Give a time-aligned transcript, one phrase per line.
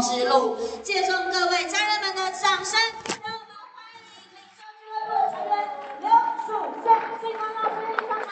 [0.00, 2.80] 之路，借助各位家人们的掌声，
[3.22, 4.00] 让我们欢迎
[4.32, 5.52] 领袖俱乐部成员
[6.00, 6.08] 刘
[6.46, 6.48] 淑
[6.82, 6.88] 娟、
[7.20, 8.24] 金光老师上台。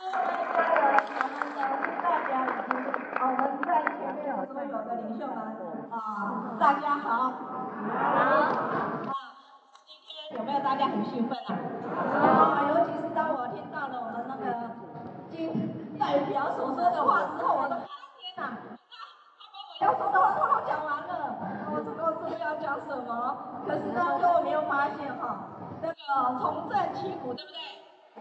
[0.00, 0.58] 各位家
[2.24, 2.32] 人，
[3.20, 5.36] 我们在前面有所有的领袖们
[5.90, 5.94] 啊，
[6.58, 7.06] 大家好。
[7.20, 7.52] 好。
[7.92, 8.00] 啊，
[9.84, 10.08] 今天
[10.38, 11.52] 有没有大家很兴奋啊？
[11.92, 14.03] 啊，尤其是当我听到了。
[15.98, 17.76] 代表所说的话之后，我的
[18.18, 18.56] 天哪！
[19.80, 21.36] 那我要说的话都都讲完了，
[21.70, 23.36] 我这个是要讲什么？
[23.66, 25.46] 可是呢，各位没有发现哈，
[25.82, 25.94] 那个
[26.40, 27.58] 重振旗鼓，对不对？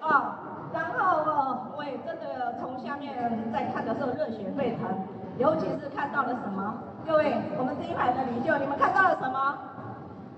[0.01, 0.39] 啊，
[0.73, 4.89] 然后呃，我也真的从下面在看的时候热血沸腾，
[5.37, 6.73] 尤其是看到了什么？
[7.05, 9.57] 各位，我们第一排的领袖，你们看到了什么？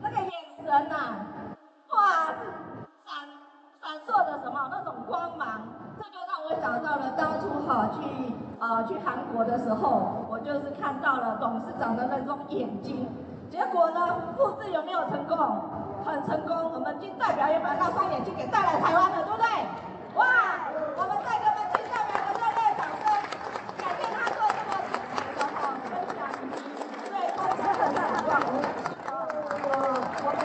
[0.02, 0.31] 那个眼
[0.63, 0.95] 神呐、
[1.89, 2.30] 哇，
[3.85, 4.67] 闪烁的什么？
[4.71, 5.62] 那种光芒。
[5.95, 13.08] 这就让我想到了当初哈去呃去韩国的时候，我就是看到了董事长的那种眼睛，
[13.52, 15.38] 结果呢复制有没有成功？
[16.03, 19.45] 很成功，我们金代表也把那双眼睛给带来台湾了，对不对？
[20.16, 20.25] 哇，
[20.97, 23.06] 我们再跟我们金代表的热烈掌声，
[23.78, 26.73] 感谢他做这么精彩的哈分享以及
[27.13, 28.33] 对公司的展望。
[29.06, 29.13] 呃，
[30.25, 30.41] 我们。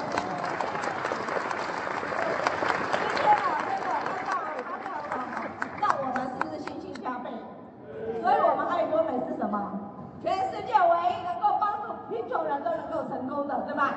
[10.22, 13.94] 全世界唯一能够帮助贫穷人都能够成功的，对吧？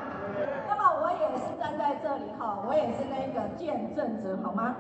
[0.68, 4.76] 那么我也是站在这里哈，我也是那个见证者，好吗？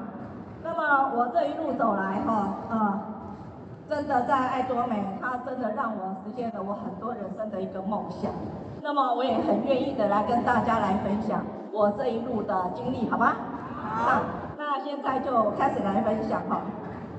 [0.64, 3.02] 那么我这一路走来哈，啊，
[3.90, 8.32] 真的在爱多美，它真的让我实现了我很多人生的一个梦想。
[8.82, 13.34] 那么我也很愿意的来跟大家来分享我这一路的经历，好吗？
[13.78, 14.22] 好。
[14.58, 16.62] 那现在就开始来分享哈。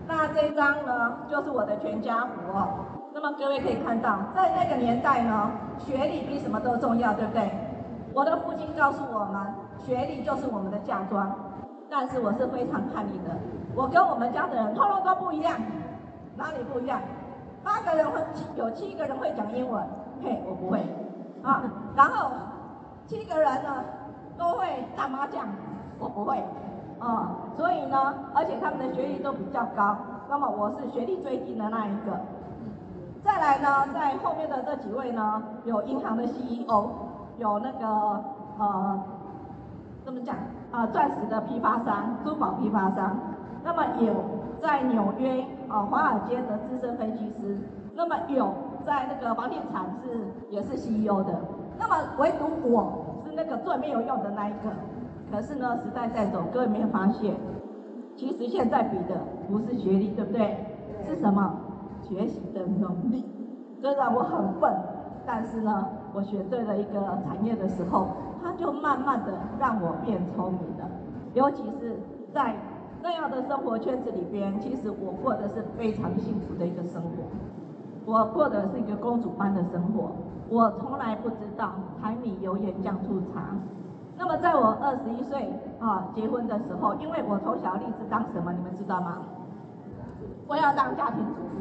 [0.06, 2.68] 那这一张呢，就是我的全家福哦。
[3.12, 7.50] 那么各位可以看到，在那个年代呢，学历比什么都重要，对不对？
[8.14, 9.44] 我的父亲告诉我们，
[9.84, 11.34] 学历就是我们的嫁妆。
[11.90, 13.36] 但是我是非常叛逆的，
[13.74, 15.56] 我跟我们家的人通通都不一样。
[16.36, 17.00] 哪里不一样？
[17.62, 18.20] 八个人会
[18.56, 19.84] 有七个人会讲英文，
[20.22, 20.80] 嘿，我不会
[21.42, 21.62] 啊。
[21.94, 22.30] 然后
[23.06, 23.84] 七个人呢
[24.36, 25.46] 都会打麻将，
[25.98, 26.42] 我不会
[26.98, 27.30] 啊。
[27.56, 29.96] 所以呢，而且他们的学历都比较高，
[30.28, 32.18] 那么我是学历最低的那一个。
[33.22, 36.88] 再来呢，在后面的这几位呢，有银行的 CEO，
[37.38, 37.86] 有那个
[38.58, 39.00] 呃，
[40.04, 40.36] 怎么讲
[40.70, 43.16] 啊，钻石的批发商、珠宝批发商，
[43.62, 44.14] 那么有
[44.62, 47.58] 在纽约啊华尔街的资深分析师，
[47.94, 48.52] 那么有
[48.86, 51.34] 在那个房地产是也是 CEO 的，
[51.78, 54.70] 那么唯独我是那个最没有用的那一个。
[55.32, 57.34] 可是呢，时代在走，各位没有发现，
[58.14, 59.18] 其实现在比的
[59.48, 60.56] 不是学历，对不对？
[61.08, 61.56] 是什么？
[62.02, 63.24] 学习的能力，
[63.80, 64.70] 虽然我很笨，
[65.24, 68.06] 但是呢，我选对了一个产业的时候，
[68.42, 70.88] 它就慢慢的让我变聪明了。
[71.34, 71.98] 尤其是
[72.32, 72.54] 在
[73.02, 77.08] 那样的生活圈子里边，其实我过的是非常幸福的一个生活。
[78.06, 80.12] 我过的是一个公主般的生活，
[80.48, 83.56] 我从来不知道柴米油盐酱醋茶。
[84.16, 89.18] 那么在我二十一岁啊结婚的时候，因为我从小立志当什么，你们知道吗？
[90.46, 91.54] 我要当家庭主妇。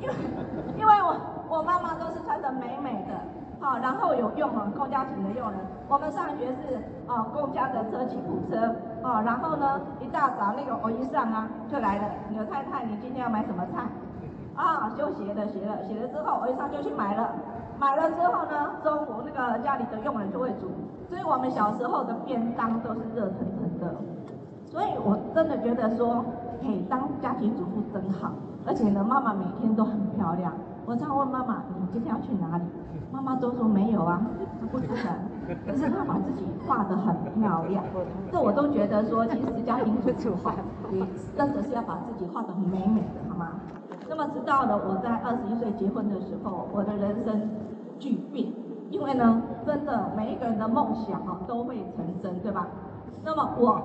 [0.00, 0.14] 因为
[0.78, 1.16] 因为我
[1.48, 3.18] 我妈妈都是穿的美美的，
[3.60, 5.58] 好、啊，然后有用啊，公家请的佣人。
[5.88, 13.82] 我们上学是啊，公家的车吉普车，啊，然后呢，一大早那个欧一上啊就来了，刘太太，你今天要买什么菜？
[14.54, 17.30] 啊，就写了写了写了之后，我一上就去买了，
[17.80, 20.70] 买了之后呢，中午那个家里的佣人就会煮，
[21.08, 23.94] 所以我们小时候的便当都是热腾腾的，
[24.66, 26.24] 所以我真的觉得说，
[26.62, 28.30] 嘿，当家庭主妇真好。
[28.66, 30.52] 而且呢，妈妈每天都很漂亮。
[30.88, 32.64] 我常问妈妈：“你今天要去哪里？”
[33.12, 34.22] 妈妈都说没有啊，
[34.58, 35.04] 她不出门。
[35.66, 37.84] 可是她把自己画得很漂亮，
[38.32, 40.54] 这我都觉得说，其实家庭主妇哈，
[40.90, 41.04] 你
[41.36, 43.48] 真的是要把自己画得很美美的，好吗？
[44.08, 47.50] 那么直到了我在二十一岁结婚的时候，我的人生
[47.98, 48.50] 巨变，
[48.90, 52.66] 因为呢，真的每一个人的梦想啊都会成真，对吧？
[53.22, 53.82] 那么我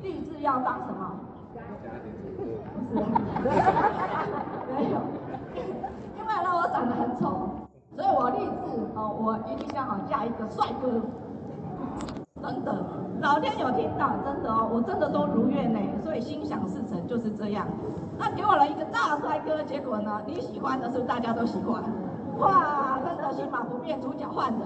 [0.00, 1.12] 立志要当什么？
[1.52, 3.06] 不是，
[4.74, 4.96] 没有，
[6.16, 7.22] 因为呢，我长得很丑，
[7.96, 8.62] 所以我立志
[8.94, 11.00] 哦，我一定要好嫁一个帅哥。
[12.42, 12.74] 真的，
[13.20, 17.66] 老天有听到，真的哦，我真的都如愿呢，所以心想事成就是这样。
[18.18, 21.82] 那给我了一个大帅哥，结果呢，你喜欢的是不是大家都喜欢？
[22.38, 24.60] 哇，真的心马不变，主角换人。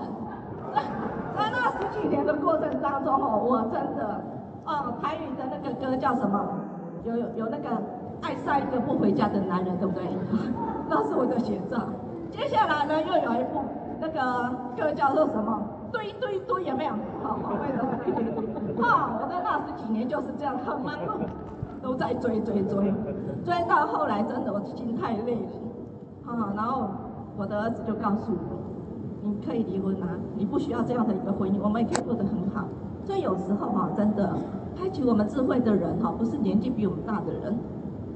[1.36, 4.22] 在那十几年的过程当中哦，我真的，
[4.64, 6.48] 哦，台语的那个歌叫什么？
[7.06, 7.82] 有有有那个。
[8.22, 10.02] 爱上一个不回家的男人，对不对？
[10.88, 11.76] 那是我的写照。
[12.30, 13.60] 接下来呢，又有一部
[14.00, 15.62] 那个这个叫做什么？
[15.92, 16.92] 堆堆堆，有没有？
[17.22, 18.42] 好，好，为了堆堆堆。
[18.82, 21.20] 哈，我在那十几年就是这样很忙碌，
[21.82, 22.92] 都在追追追，
[23.44, 26.32] 追到后来真的我心太累了。
[26.32, 26.88] 啊，然后
[27.36, 28.56] 我的儿子就告诉我，
[29.22, 32.64] 你可以离婚啊，你不需要这样的一个婚姻，我们也可以过得很好。
[33.06, 34.36] 所以有时候哈，真的
[34.76, 37.56] 开启我们智慧的人哈，不是年纪比我们大的人，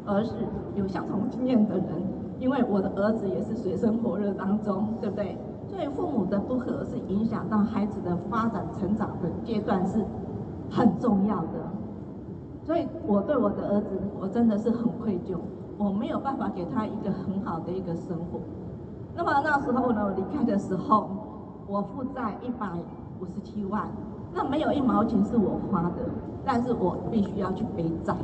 [0.04, 0.34] 而是
[0.75, 1.87] 有相同经验的人。
[2.40, 5.37] 因为我的儿子也是水深火热当中，对不对？
[5.69, 10.04] 所以父母的不和是影响到孩子的发展成长的阶段是
[10.69, 11.70] 很重要的。
[12.64, 15.37] 所以我对我的儿子，我真的是很愧疚，
[15.78, 18.40] 我没有办法给他一个很好的一个生活。
[19.14, 21.10] 那么那时候呢，我离开的时候，
[21.69, 22.70] 我负债一百
[23.20, 23.88] 五十七万，
[24.32, 26.09] 那没有一毛钱是我花的，
[26.44, 28.15] 但是我必须要去背债，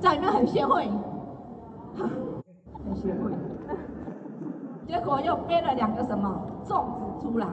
[0.00, 0.88] 这样有没有很贤惠？
[1.96, 3.32] 很贤惠。
[4.86, 7.46] 结果又背了两个什么粽子出来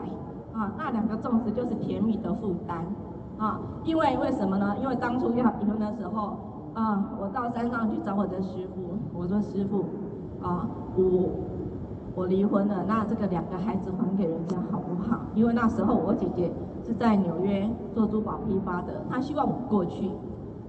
[0.53, 0.71] 啊？
[0.77, 2.85] 那两个粽子就是甜蜜的负担
[3.39, 3.59] 啊！
[3.83, 4.75] 因为为什么呢？
[4.79, 6.37] 因为当初要离婚的时候
[6.75, 9.85] 啊，我到山上去找我的师傅，我说师傅
[10.43, 11.29] 啊，我
[12.13, 15.19] 我离婚了，那这个两个孩子还给人家好不好？
[15.33, 16.51] 因为那时候我姐姐
[16.85, 20.11] 是在纽约做珠宝批发的，他希望我过去。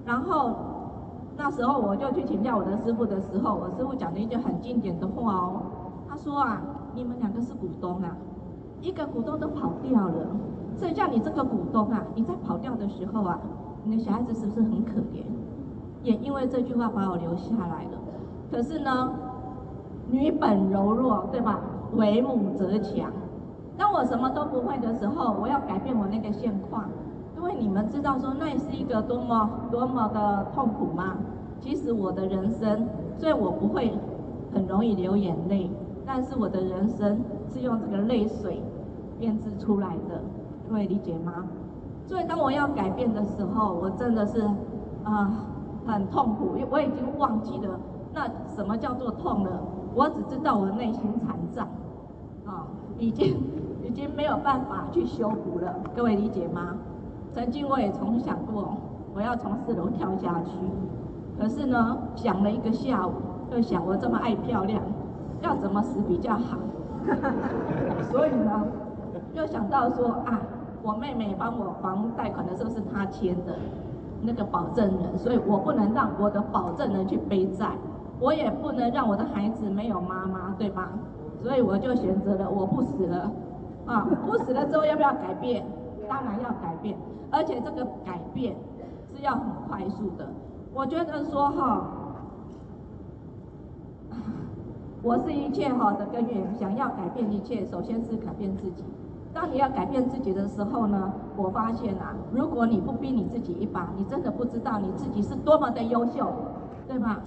[0.05, 0.55] 然后
[1.37, 5.61] 那时候我就去请教我的师傅的时候，我师傅讲了一句很经典的话哦。
[6.07, 6.61] 他说啊，
[6.93, 8.15] 你们两个是股东啊，
[8.81, 10.27] 一个股东都跑掉了，
[10.79, 13.39] 剩下你这个股东啊，你在跑掉的时候啊，
[13.83, 15.23] 你的小孩子是不是很可怜？
[16.03, 17.99] 也因为这句话把我留下来了。
[18.51, 19.11] 可是呢，
[20.09, 21.59] 女本柔弱，对吧？
[21.95, 23.11] 为母则强。
[23.77, 26.89] 当我什么都不会的时候，我要改变我那个现况，
[27.35, 31.17] 因为你们知道说那是一个多么多么的痛苦吗？
[31.59, 32.87] 其实我的人生，
[33.17, 33.93] 所以我不会
[34.53, 35.69] 很容易流眼泪。
[36.05, 37.19] 但是我的人生
[37.51, 38.61] 是用这个泪水
[39.19, 40.21] 编织出来的，
[40.69, 41.45] 各位理解吗？
[42.05, 44.47] 所以当我要改变的时候，我真的是
[45.03, 45.47] 啊、
[45.87, 47.79] 很痛苦，因为我已经忘记了
[48.13, 49.59] 那什么叫做痛了。
[49.95, 51.67] 我只知道我内心残障
[52.45, 52.67] 啊，
[52.99, 53.35] 已经
[53.95, 55.73] 已经没有办法去修补了。
[55.95, 56.75] 各位理解吗？
[57.33, 58.75] 曾经我也曾想过
[59.15, 60.51] 我要从四楼跳下去，
[61.39, 63.13] 可是呢，想了一个下午，
[63.53, 64.81] 又想我这么爱漂亮。
[65.41, 66.57] 要怎么死比较好？
[68.11, 68.65] 所以呢，
[69.33, 70.41] 又想到说啊，
[70.83, 73.55] 我妹妹帮我房贷款的时候是她签的
[74.23, 77.69] 那个保证人，所以我不能让我的保证人去背债，
[78.19, 80.89] 我也不能让我的孩子没有妈妈，对吧？
[81.41, 83.31] 所以我就选择了我不死了，
[83.85, 85.65] 啊，不死了之后要不要改变？
[86.07, 86.97] 当然要改变，
[87.31, 88.55] 而且这个改变
[89.15, 90.27] 是要很快速的。
[90.73, 91.87] 我觉得说哈。
[95.03, 98.83] 我是一切好的根源，想要改变一切，首先是改变自己。
[99.35, 106.33] 当你要改变自己的时候呢，我发现啊，如果你不逼你自己一把，你真的不知道你自己是多么的优秀，
[106.87, 107.19] 对吧？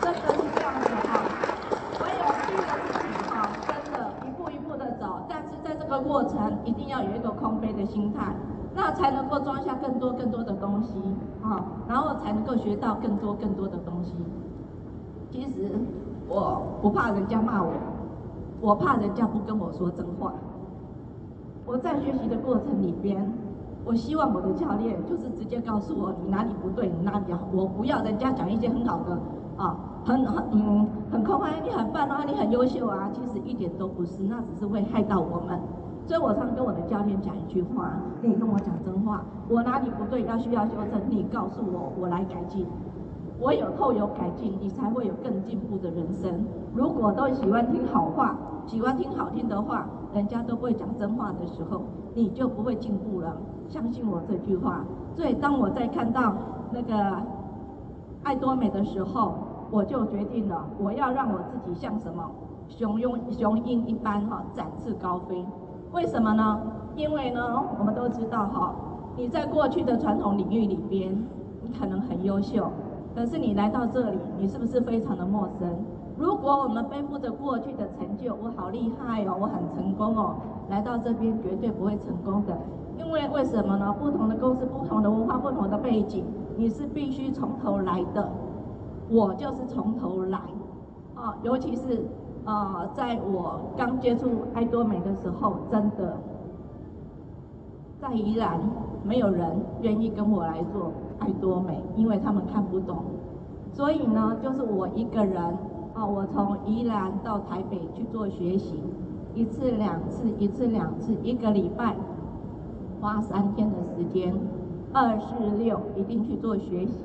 [0.00, 1.18] 真的是这样子啊！
[1.98, 5.26] 唯有逼着自己啊，真的，一步一步的走。
[5.28, 8.34] 但是在这过程，一定要有一个空杯的心态，
[8.74, 10.94] 那才能够装下更多更多的东西
[11.42, 14.14] 啊，然后才能够学到更多更多的东西。
[15.30, 15.70] 其实。
[16.32, 17.72] 我不怕人家骂我，
[18.60, 20.32] 我怕人家不跟我说真话。
[21.66, 23.32] 我在学习的过程里边，
[23.84, 27.40] 我希望我的教练就是直接告诉我你哪里不对，你哪里好。
[27.52, 29.18] 我不要人家讲一些很好的
[29.56, 35.58] 啊，很很嗯很空泛，你很棒啊，你很优秀啊，其实一点都不是，那只是会害到我们。
[36.10, 42.66] 所以我常跟我的教练讲一句话：你跟我讲真话，我哪里不对要需要修正，你告诉我，我来改进。
[43.38, 46.44] 我有透有改进，你才会有更进步的人生。
[46.74, 48.36] 如果都喜欢听好话，
[48.66, 51.82] 喜欢听好听的话，人家都不会讲真话的时候，
[52.16, 53.36] 你就不会进步了。
[53.68, 54.84] 相信我这句话。
[55.14, 56.34] 所以当我在看到
[56.72, 57.22] 那个
[58.24, 59.34] 爱多美的时候，
[59.70, 62.28] 我就决定了，我要让我自己像什么
[62.66, 65.46] 雄鹰雄鹰一般哈，展翅高飞。
[65.92, 66.60] 为什么呢？
[66.94, 67.40] 因为呢，
[67.78, 68.74] 我们都知道哈，
[69.16, 71.10] 你在过去的传统领域里边，
[71.62, 72.70] 你可能很优秀。
[73.14, 75.68] 可是你来到这里，你是不是非常的陌生？
[76.16, 80.36] 如果我们背负着过去的成就，我好厉害哦，我很成功哦，
[80.68, 82.56] 来到这边绝对不会成功的。
[82.98, 83.92] 因为为什么呢？
[83.98, 86.24] 不同的公司、不同的文化、不同的背景，
[86.56, 88.28] 你是必须从头来的。
[89.08, 90.38] 我就是从头来，
[91.16, 92.06] 啊，尤其是
[92.50, 96.16] 啊，在我刚接触爱多美的时候，真的，
[98.00, 98.58] 在宜兰
[99.04, 100.90] 没有人愿意跟我来做。
[101.20, 102.96] 爱多美，因为他们看不懂，
[103.72, 105.36] 所以呢，就是我一个人
[105.92, 108.82] 啊，我从宜兰到台北去做学习，
[109.34, 111.94] 一次两次，一次两次，一个礼拜
[113.00, 114.34] 花三天的时间，
[114.94, 117.04] 二四六一定去做学习，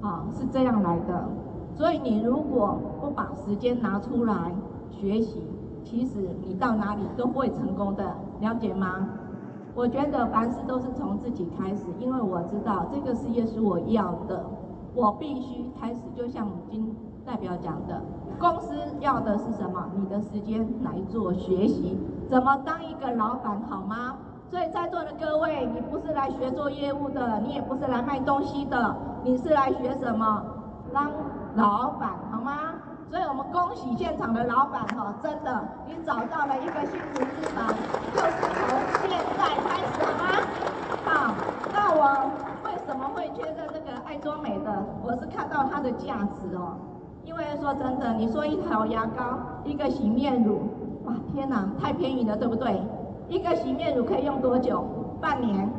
[0.00, 1.28] 啊，是这样来的。
[1.76, 4.50] 所以你如果不把时间拿出来
[4.90, 5.42] 学习，
[5.84, 8.02] 其实你到哪里都不会成功的，
[8.40, 9.06] 了解吗？
[9.74, 14.42] 我觉得凡事都是从自己开始，因为我知道这个事业是我要的，
[14.94, 16.00] 我必须开始。
[16.16, 18.00] 就像今代表讲的，
[18.38, 19.90] 公司要的是什么？
[19.94, 21.98] 你的时间来做学习，
[22.30, 24.16] 怎么当一个老板，好吗？
[24.50, 30.42] 所以在座的各位，你不是来学做业务的，你也不是来卖东西的，你是来学什么？
[30.94, 31.10] 当
[31.56, 32.74] 老板，好吗？
[33.10, 37.66] 所以我们恭喜现场的老板哈，真的，你找到了一个幸福之门，
[38.12, 40.24] 就是从现在开始，好吗？
[41.06, 41.34] 好，
[41.72, 42.30] 那我
[42.64, 44.84] 为什么会觉得这个爱多美的？
[45.02, 46.76] 我是看到它的价值哦，
[47.24, 50.60] 因为说真的，你说一条牙膏，一个洗面乳，
[51.06, 52.82] 哇，天哪，太便宜了，对不对？
[53.28, 54.84] 一个洗面乳可以用多久？
[55.22, 55.70] 半年。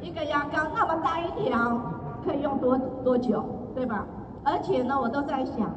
[0.00, 1.78] 一个牙膏那么大一条，
[2.24, 3.44] 可以用多多久？
[3.74, 4.06] 对吧？
[4.42, 5.70] 而且呢，我都在想，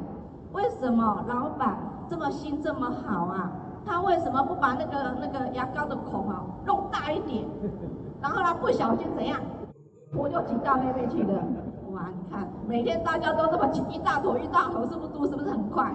[0.52, 1.76] 为什么老板
[2.08, 3.50] 这么心这么好啊？
[3.86, 7.44] 他为什么不把那个那个牙膏的孔啊弄大一点？
[8.22, 9.38] 然后呢不小心怎样，
[10.16, 11.34] 我就挤到那边去了。
[11.92, 15.26] 哇，你看，每天大家都这么挤一大坨一大坨，是不是嘟？
[15.26, 15.94] 是不是很快？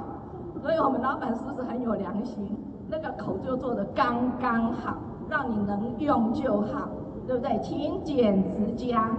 [0.62, 2.56] 所以我们老板是不是很有良心？
[2.88, 4.96] 那个口就做的刚刚好，
[5.28, 6.90] 让你能用就好，
[7.26, 7.60] 对不对？
[7.62, 9.10] 勤俭持家，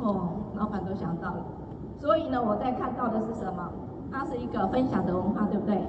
[0.00, 1.44] 哦，老板都想到了。
[2.00, 3.70] 所以呢，我在看到的是什么？
[4.10, 5.80] 它是一个分享的文化，对不对？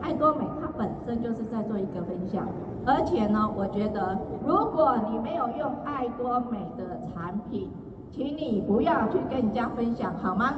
[0.00, 2.46] 爱多美它本身就是在做一个分享，
[2.84, 7.70] 而且呢，我觉得如果你没有用爱多美的产品，
[8.10, 10.52] 请你不要去跟人家分享，好吗？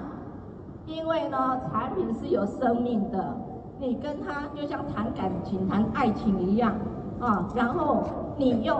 [0.86, 3.36] 因为呢，产品是有生命的，
[3.78, 6.74] 你跟他就像谈感情、谈爱情一样
[7.20, 7.48] 啊。
[7.54, 8.02] 然后
[8.36, 8.76] 你用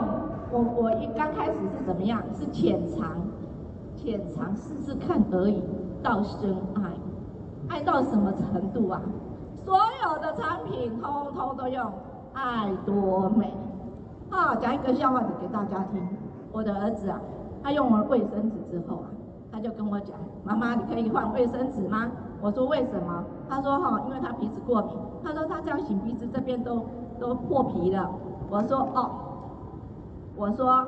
[0.51, 2.21] 我，我一刚开始是怎么样？
[2.35, 3.13] 是浅尝，
[3.95, 5.63] 浅尝试试看而已。
[6.07, 6.83] 到深爱，
[7.67, 9.03] 爱到什么程度啊？
[9.65, 11.93] 所有的产品通通都用
[12.33, 13.53] 爱多美。
[14.31, 16.01] 啊，讲一个笑话给大家听。
[16.53, 17.19] 我的儿子啊，
[17.61, 19.11] 他用了卫生纸之后啊，
[19.51, 22.07] 他就跟我讲：“妈妈，你可以换卫生纸吗？”
[22.41, 24.91] 我说：“为什么？”他说：“哈，因为他鼻子过敏。”
[25.25, 26.87] 他说：“他这样擤鼻子这边都
[27.19, 28.09] 都破皮了。”
[28.49, 29.11] 我说：“哦。”
[30.39, 30.87] 我说：“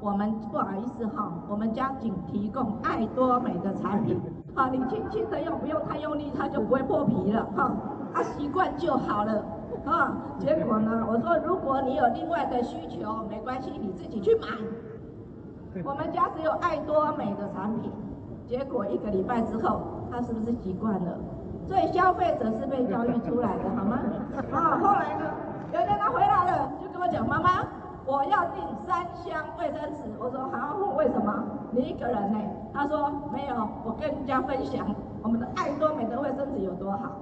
[0.00, 4.20] 我们不好意思哈，我们家仅提供爱多美的产品。”
[4.54, 7.44] 好，你轻轻的用，不用太用力，它就不会破皮了。
[7.56, 7.72] 哈，
[8.14, 9.44] 啊，习惯就好了。
[9.84, 14.46] 啊，结果呢，我说如果你有另外的需求，没关系，你自己去买。
[15.84, 17.90] 我们家只有爱多美的产品。
[18.46, 19.80] 结果一个礼拜之后，
[20.10, 21.18] 他是不是习惯了？
[21.66, 23.98] 所以消费者是被教育出来的，好吗？
[24.52, 25.24] 啊，后来呢，
[25.72, 27.66] 有一天他回来了，就跟我讲，妈妈。
[28.06, 31.32] 我要订三箱卫生纸，我说好，为什么？
[31.70, 32.38] 你一个人呢？
[32.72, 34.86] 他说没有，我跟人家分享
[35.22, 37.12] 我们的爱多美的卫生纸有多好，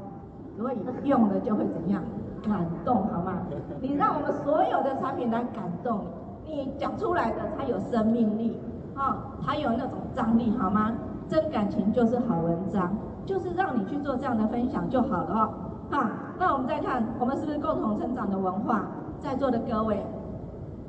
[0.57, 2.03] 所以用了就会怎样？
[2.43, 3.35] 感动好吗？
[3.81, 6.01] 你让我们所有的产品来感动
[6.45, 8.61] 你，你讲出来的才有生命力
[8.97, 10.93] 啊，才有那种张力好吗？
[11.29, 12.93] 真感情就是好文章，
[13.25, 15.49] 就是让你去做这样的分享就好了哦。
[15.93, 16.11] 好，
[16.41, 18.83] 那我们再看，我们是不是共同成长的文化？
[19.21, 20.05] 在座的各位。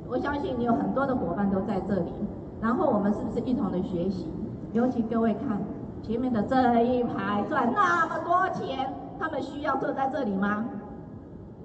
[0.08, 2.12] 我相信你有很多的伙伴都在这里，
[2.60, 4.28] 然后我们是不是一同的学习？
[4.72, 5.60] 尤其各位看
[6.02, 10.64] 前面的这一排赚那么多钱，他们需要坐在这里吗？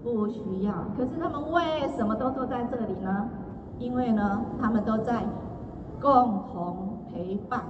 [0.03, 0.74] 不需要。
[0.96, 1.62] 可是他们为
[1.98, 3.29] 什么都坐在这里呢？
[3.77, 5.25] 因为呢，他们都在
[6.01, 7.62] 共同陪伴，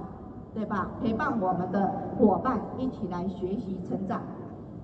[0.54, 0.88] 对吧？
[1.02, 4.20] 陪伴我们的伙伴一起来学习成长。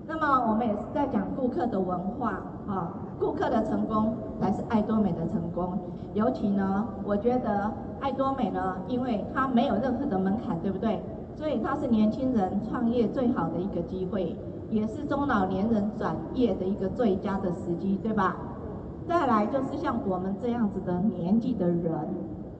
[0.09, 5.79] 那么我们也是在讲顾客的文化啊，顾客的成功才是爱多美的成功。
[6.15, 11.03] 尤其呢，我觉得爱多美呢，因为它没有任何的门槛，对不对？
[11.35, 14.37] 所以它是年轻人创业最好的一个机会，
[14.71, 18.37] 也是中老年人转业的一个最佳的时机，对吧？
[19.09, 21.93] 再来就是像我们这样子的年纪的人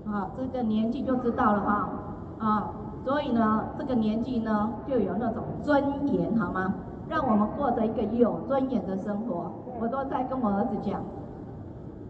[0.05, 1.91] 啊，这个年纪就知道了哈
[2.39, 2.71] 啊，
[3.05, 6.75] 所以呢，这个年纪呢就有那种尊严，好吗？
[7.09, 9.53] 让我们过着一个有尊严的生活。
[9.81, 11.01] 我都在跟我儿子讲，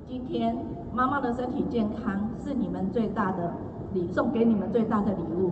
[0.07, 0.57] 今天
[0.93, 3.53] 妈妈的身体健康是你们最大的
[3.93, 5.51] 礼，送给你们最大的礼物。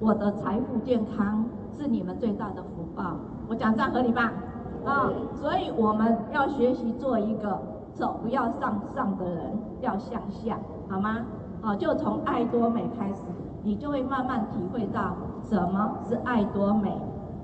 [0.00, 1.44] 我的财富健康
[1.78, 3.16] 是你们最大的福报。
[3.48, 4.32] 我讲这样合理吧？
[4.84, 7.58] 啊，所以我们要学习做一个
[7.94, 11.20] 走不要向上的人，要向下，好吗？
[11.62, 13.22] 啊，就从爱多美开始，
[13.62, 15.14] 你就会慢慢体会到
[15.48, 16.92] 什么是爱多美。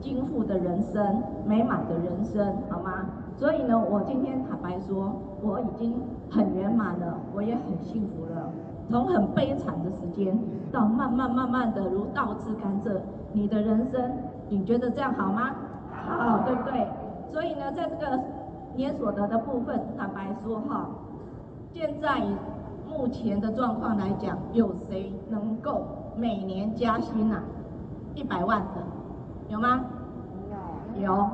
[0.03, 3.07] 丰富的人生、美满的人生，好吗？
[3.37, 5.95] 所以呢，我今天坦白说，我已经
[6.31, 8.51] 很圆满了，我也很幸福了。
[8.91, 10.37] 从很悲惨的时间，
[10.73, 12.99] 到慢慢慢慢的如倒置甘蔗，
[13.33, 14.13] 你的人生，
[14.49, 15.53] 你觉得这样好吗？
[15.93, 16.87] 好，对不对？
[17.31, 18.21] 所以呢，在这个
[18.75, 20.89] 年所得的部分，坦白说哈，
[21.73, 22.21] 现在
[22.89, 25.83] 目前的状况来讲，有谁能够
[26.17, 27.43] 每年加薪啊？
[28.15, 28.83] 一百万的？
[29.51, 29.85] 有吗？
[30.97, 31.03] 有。
[31.03, 31.29] 有，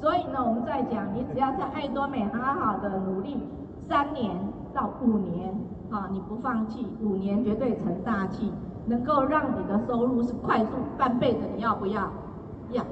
[0.00, 3.46] 所以呢，我们在讲，你只要在爱多美好好的努力，
[3.86, 4.34] 三年
[4.72, 5.54] 到五年，
[5.90, 8.50] 啊，你不放弃，五年绝对成大器，
[8.86, 12.10] 能够让你的收入是快速翻倍的，你要不要？
[12.70, 12.82] 要。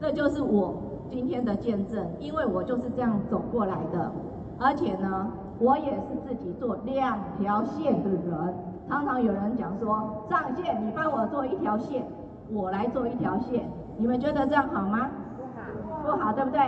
[0.00, 0.74] 这就是我
[1.10, 4.10] 今天的见证，因为我就是这样走过来的，
[4.58, 5.26] 而且呢，
[5.58, 8.54] 我也是自己做两条线的人。
[8.88, 12.06] 常常有人讲说，上线你帮我做一条线，
[12.50, 13.68] 我来做一条线。
[13.98, 15.10] 你们觉得这样好吗？
[15.36, 16.60] 不好，不好，对不对？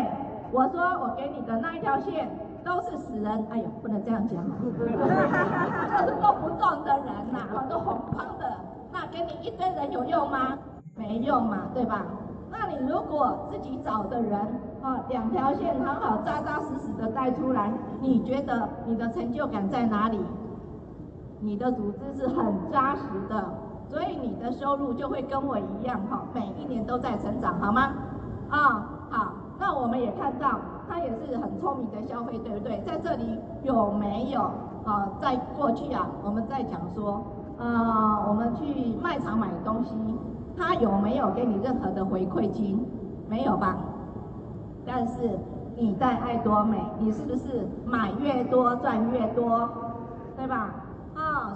[0.52, 2.28] 我说我给你的那一条线
[2.64, 8.56] 都是死人，哎呦，不能这样讲， 就是都不动的人呐、啊，都红框的，
[8.92, 10.58] 那给你一堆人有用吗？
[10.96, 12.04] 没用嘛，对吧？
[12.50, 14.32] 那你如果自己找的人
[14.82, 17.70] 啊，两条线很好，扎扎实实的带出来，
[18.00, 20.18] 你觉得你的成就感在哪里？
[21.38, 23.44] 你的组织是很扎实的。
[23.90, 27.92] 所以你的收入就会跟我一样哈，每一年都在成长，好吗？
[28.49, 32.80] 啊，好，那我们也看到他也是很聪明的消费，对不对？
[32.87, 34.42] 在这里有没有
[34.85, 35.09] 啊？
[35.20, 37.23] 在过去啊，我们在讲说，
[37.59, 39.90] 呃，我们去卖场买东西，
[40.56, 42.85] 他有没有给你任何的回馈金？
[43.28, 43.76] 没有吧？
[44.87, 45.38] 但是
[45.76, 49.68] 你在爱多美，你是不是买越多赚越多，
[50.37, 50.75] 对吧？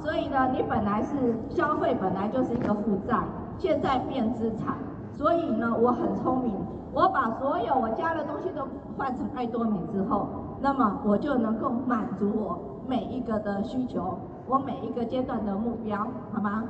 [0.05, 3.25] 所以呢，你本来是消费，本来就是一个负债，
[3.59, 4.77] 现在变资产。
[5.17, 6.55] 所以呢，我很聪明，
[6.93, 8.69] 我把所有我家的东西都
[8.99, 10.29] 换成爱多美之后，
[10.61, 16.65] 那么我就能够满足我每一个的需求，我每一个阶段的目标，好吗？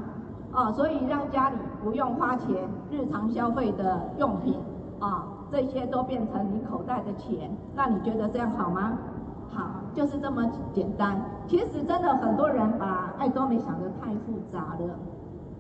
[0.53, 4.61] 啊、所以让家里不用花钱，日常消费的用品
[5.01, 8.93] 啊、这些都变成你口袋的钱，那你觉得这样好吗？
[9.53, 11.21] 好，就是这么简单。
[11.47, 14.95] 其实真的很多人把爱多美想得太复杂了。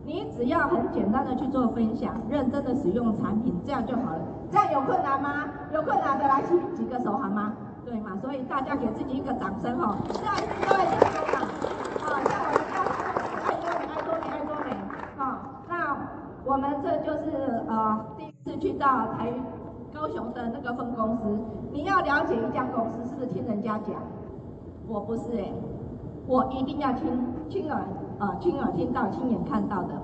[0.06, 4.20] 你只要很简单的去做分享，认真的使用产品，这样就好了。
[4.50, 5.46] 这样有困难吗？
[5.72, 7.52] 有困难的来举举个手好吗？
[7.84, 8.10] 对嘛？
[8.20, 9.96] 所以大家给自己一个掌声哈。
[10.12, 11.38] 下一次各位成功了。
[12.04, 12.84] 啊，像我们家
[13.44, 14.76] 爱多美，爱多美，爱多美。
[15.16, 15.96] 好，那
[16.44, 19.32] 我们这就是呃第一次去到台。
[19.94, 21.22] 高雄的那个分公司，
[21.72, 23.94] 你要了解一家公司，是不是听人家讲？
[24.88, 25.52] 我不是哎，
[26.26, 27.06] 我一定要亲
[27.48, 27.80] 亲耳
[28.18, 29.94] 啊亲耳听到、亲眼看到的，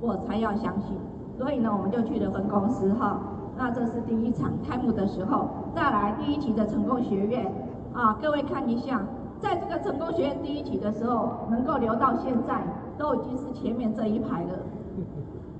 [0.00, 0.98] 我才要相信。
[1.38, 3.20] 所以呢，我们就去了分公司哈。
[3.56, 7.46] 那这是第一场开幕的时候，再来第一期的成功学院
[7.94, 9.00] 啊，各位看一下，
[9.40, 12.60] 在这个成功学院第一期的时候，能够留到现在，
[12.98, 14.58] 都已经是前面这一排了。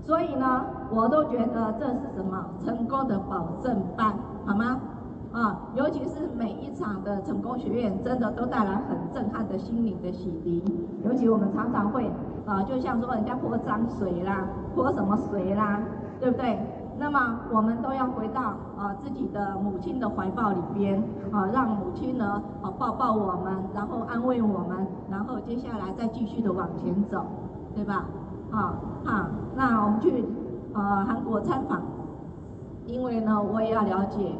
[0.09, 4.14] 所以呢，我都觉得这是什么成功的保证班，
[4.47, 4.81] 好吗？
[5.35, 10.62] 啊，尤其是每一场的成功学院，真的都带来很震撼的心灵的洗涤。
[11.05, 12.11] 尤其我们常常会
[12.47, 15.79] 啊，就像说人家泼脏水啦，泼什么水啦，
[16.18, 16.59] 对不对？
[16.99, 18.40] 那么我们都要回到
[18.79, 27.27] 啊自己的母亲的怀抱里边啊，让母亲呢啊抱抱我们，然后安慰我们，然后接下来再继续的往前走，
[27.75, 28.07] 对吧？
[28.51, 30.25] 啊，好，那我们去
[30.75, 31.83] 呃韩国参访，
[32.87, 34.33] 因为呢，我也要了解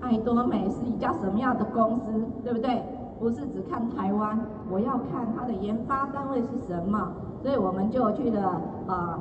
[0.00, 2.04] 爱多美是一家什么样的公司，
[2.44, 2.82] 对不对？
[3.18, 4.38] 不是只看台湾，
[4.70, 9.18] 我要看它的研发单位是什么，所以我们就去了呃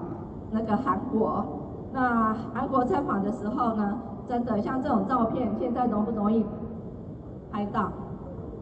[0.51, 1.45] 那个韩国。
[1.93, 6.45] 那韩国参访的时候呢，真的像这种照片，现在容不容易
[7.51, 7.89] 拍到？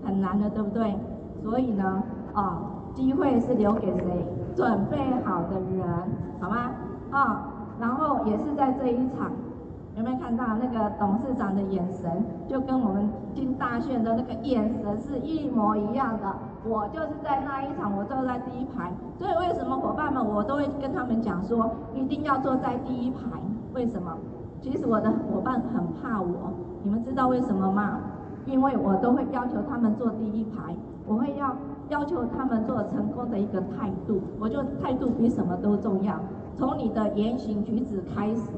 [0.05, 0.95] 很难的，对不对？
[1.41, 2.61] 所以呢，啊、
[2.93, 4.25] 机会是留给谁？
[4.55, 5.87] 准备好的人，
[6.39, 6.71] 好吗？
[7.11, 7.45] 啊、
[7.79, 9.31] 然后也是在这一场，
[9.95, 16.33] 有没有看到那个董事长的眼神，就跟我们金大炫的那个眼神是一模一样的。
[16.65, 18.91] 我就是在那一场，我坐在第一排。
[19.19, 23.17] 所以为什么伙伴们，我都会跟他们讲说，一定要坐在第一排。
[23.73, 24.17] 为什么？
[24.61, 27.99] 其实我的伙伴很怕我，你们知道为什么吗？
[28.45, 31.55] 因为我都会要求他们坐第一排，我会要。
[31.89, 36.15] 要求他们做成功的一个态度，我觉得态度比什么都重要。
[36.55, 38.51] 从你的言行举止开始，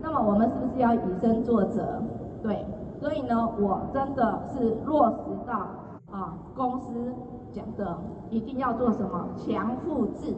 [0.00, 2.00] 那么我们是不是要以身作则？
[2.42, 2.64] 对，
[3.00, 5.54] 所以呢，我真的是落实到
[6.10, 7.12] 啊，公司
[7.52, 7.98] 讲的
[8.30, 10.34] 一定要做什么强复制，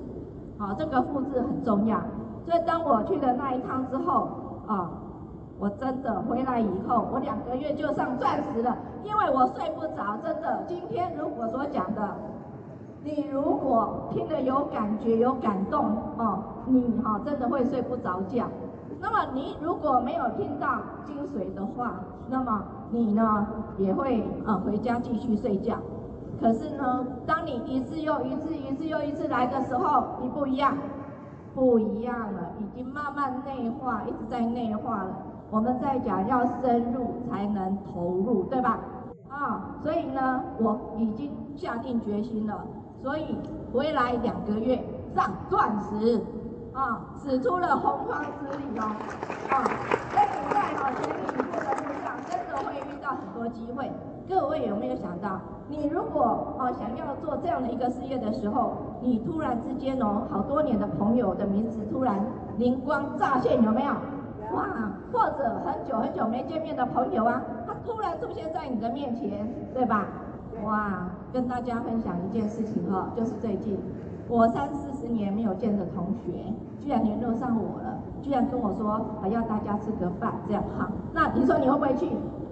[0.59, 2.01] 啊，这个复制很重要。
[2.44, 4.29] 所以当我去了那一趟之后，
[4.66, 4.90] 啊，
[5.59, 10.64] 我真的回来以后，我两个月就上钻石了，因为我睡不着，真的。
[10.67, 12.17] 今天如果所讲的，
[13.03, 15.85] 你如果听了有感觉、有感动
[16.19, 18.47] 哦，你哈、哦、真的会睡不着觉。
[19.01, 23.47] 那么你如果没有听到精髓的话，那么你呢
[23.79, 25.77] 也会呃回家继续睡觉。
[26.40, 30.77] 可是呢，当你一次又一次、一次又一次来的时候，你不一样，
[31.55, 35.11] 不一样了，已经慢慢内化，一直在内化了。
[35.55, 38.77] 我们在讲要深入才能投入，对吧？
[39.29, 42.59] 啊，所以呢，我已经下定决心了，
[43.01, 43.38] 所以
[43.73, 44.83] 回来两个月
[45.14, 46.21] 上钻石，
[46.73, 48.83] 啊，使出了洪荒之力哦，
[49.51, 49.62] 啊，
[50.11, 53.93] 所以你在好全力以赴的路上，真的会遇到很多机会。
[54.29, 55.38] 各位有没有想到，
[55.69, 62.19] 你如果啊想要做这样的一个事业的时候，你突然之间哦，好多年的朋友的名字突然
[62.57, 63.95] 灵光乍现，有没有？
[64.55, 64.64] 哇，
[65.12, 70.07] 或者很久很久没见面的朋友啊，他突然出现在你的面前，对吧？
[70.64, 73.79] 哇，跟大家分享一件事情哈，就是最近
[74.29, 76.33] 我三四十年没有见的同学，
[76.81, 80.88] 居然联络上我了，居然跟我说还要大家吃个饭，这样哈。
[81.12, 82.07] 那你说你会不会去？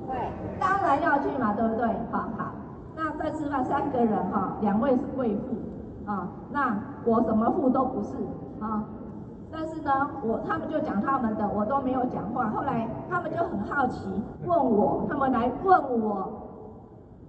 [0.08, 0.16] 会，
[0.58, 1.86] 当然要去嘛，对不对？
[2.10, 2.52] 好好，
[2.96, 8.16] 那在吃饭三个人哈，两位是贵妇啊，那我什么妇都不是
[8.60, 8.84] 啊。
[9.52, 9.92] 但是呢，
[10.24, 12.48] 我他们就讲他们的，我都没有讲话。
[12.48, 14.08] 后来他们就很好奇，
[14.46, 16.48] 问我，他们来问我，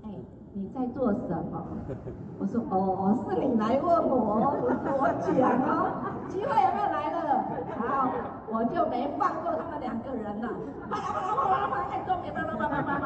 [0.05, 0.09] 哎，
[0.53, 1.61] 你在做什么？
[2.39, 5.35] 我说，哦，是你来问我，我讲
[5.67, 5.91] 哦，
[6.29, 7.43] 机会有没有来了？
[7.77, 8.09] 好，
[8.51, 10.49] 我就没放过他们两个人了，
[10.89, 13.05] 啪啦啪啦啪啦啪啦，哎，都没啪啦啪啦啪啦，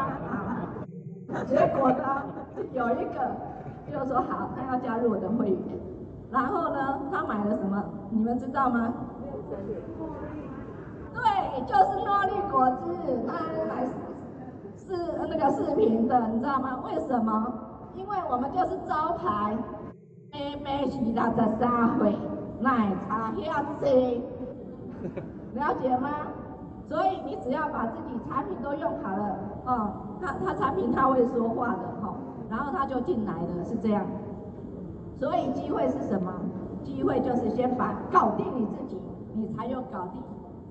[1.34, 2.24] 好，结果呢，
[2.72, 3.36] 有一个
[3.92, 5.97] 就说好，他要加入我的会员。
[6.30, 7.84] 然后呢，他买了什么？
[8.10, 8.94] 你们知道吗？
[11.14, 12.86] 对，就是诺丽果汁，
[13.26, 13.34] 他
[13.68, 13.86] 买
[14.76, 14.96] 是
[15.30, 16.80] 那个视频的，你知道吗？
[16.86, 17.54] 为什么？
[17.96, 19.58] 因为我们就是招牌，
[20.32, 22.16] 每每是六十三岁，
[22.60, 23.88] 奶茶要喝，
[25.54, 26.10] 了解吗？
[26.90, 32.16] 所以你只要把自己产品都用好了，哦，他他产品他会说话的哈、哦，
[32.50, 34.06] 然后他就进来了，是这样。
[35.20, 36.32] 所以机会是什么？
[36.84, 38.98] 机会就是先把搞定你自己，
[39.34, 40.22] 你才有搞定，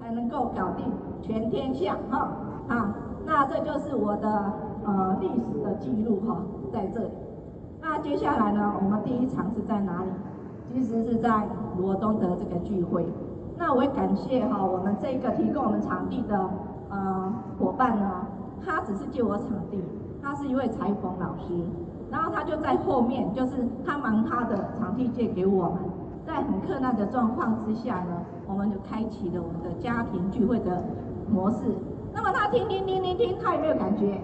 [0.01, 0.87] 才能够搞定
[1.21, 2.31] 全天下哈。
[2.69, 4.53] 啊，那这就是我的
[4.85, 6.39] 呃历史的记录哈，
[6.73, 7.11] 在这里。
[7.81, 10.11] 那接下来呢，我们第一场是在哪里？
[10.73, 11.47] 其实是在
[11.79, 13.07] 罗东的这个聚会。
[13.59, 16.51] 那我也感谢哈，我们这个提供我们场地的
[16.91, 18.27] 呃伙伴呢，
[18.65, 19.83] 他只是借我场地，
[20.23, 21.53] 他是一位裁缝老师。
[22.11, 25.79] 然后他就在后面，就是他忙他的场地借给我们，
[26.27, 30.83] 在很困难的状况之下呢，我们就开启了我们的家庭聚会的
[31.29, 31.59] 模式。
[32.13, 34.21] 那么他听听听听听，他有没有感觉？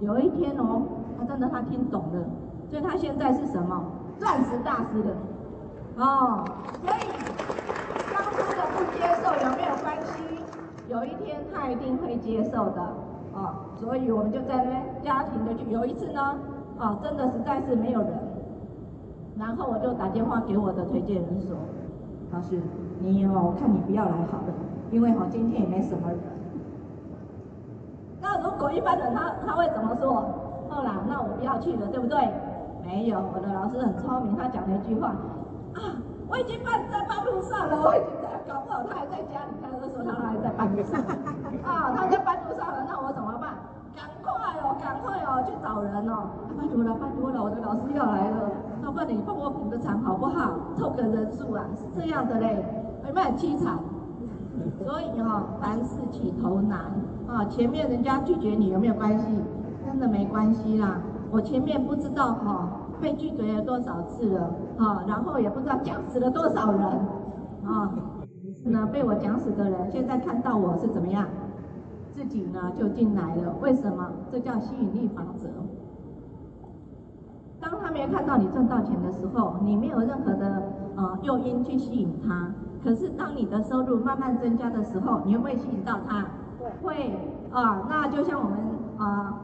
[0.00, 0.82] 有一天哦，
[1.18, 2.22] 他真的他听懂了，
[2.68, 3.82] 所以他现在是什么？
[4.18, 5.10] 钻石大师的
[5.96, 6.44] 哦。
[6.84, 7.00] 所以
[8.12, 10.22] 当初的不接受有没有关系？
[10.88, 12.82] 有一天他一定会接受的
[13.32, 13.54] 哦。
[13.80, 16.36] 所以我们就在那家庭的聚，有一次呢。
[16.78, 18.10] 哦，真的实在是没有人，
[19.38, 21.56] 然后我就打电话给我的推荐人说
[22.32, 22.60] ：“老师，
[23.00, 24.52] 你哦，我看你不要来好了，
[24.90, 26.18] 因为哦今天也没什么人。”
[28.20, 30.22] 那如果一般人他他会怎么说？
[30.68, 32.18] 后来那我不要去了，对不对？
[32.84, 35.08] 没有，我的老师很聪明，他讲了一句话
[35.72, 35.80] ：“啊，
[36.28, 41.00] 我已经办在半路上了，我已经在，搞不好他还在家里，他就说他还在半路上，
[41.64, 43.12] 啊，他在半路上了，那我？”
[43.96, 44.30] 赶快
[44.60, 46.28] 哦，赶快哦，去找人哦！
[46.60, 48.50] 拜托了，拜托了，我的老师要来了。
[48.82, 50.52] 那不然你帮我补个场好不好？
[50.76, 52.62] 凑个人数啊，是这样的嘞，
[53.08, 53.78] 有没有很凄惨？
[54.84, 56.78] 所以哈、哦，凡事起头难
[57.26, 57.46] 啊。
[57.46, 59.26] 前面人家拒绝你有没有关系？
[59.86, 60.98] 真的没关系啦。
[61.30, 62.68] 我前面不知道哈、哦，
[63.00, 66.82] 被拒绝了多少次了啊，然后也不知道讲死了多少人
[67.64, 67.90] 啊。
[68.68, 71.24] 那被我讲死的人，现在看到我是怎么样？
[72.16, 74.10] 自己呢就进来了，为什么？
[74.32, 75.48] 这叫吸引力法则。
[77.60, 80.62] 当他没有看到你赚到钱的时候，你没有任何的
[80.96, 82.48] 呃诱因去吸引他。
[82.82, 86.24] 可是当你的收入慢慢增加的时候，你会不会吸引到他？
[86.82, 87.12] 会
[87.52, 88.58] 啊、呃，那就像我们
[88.96, 89.34] 啊，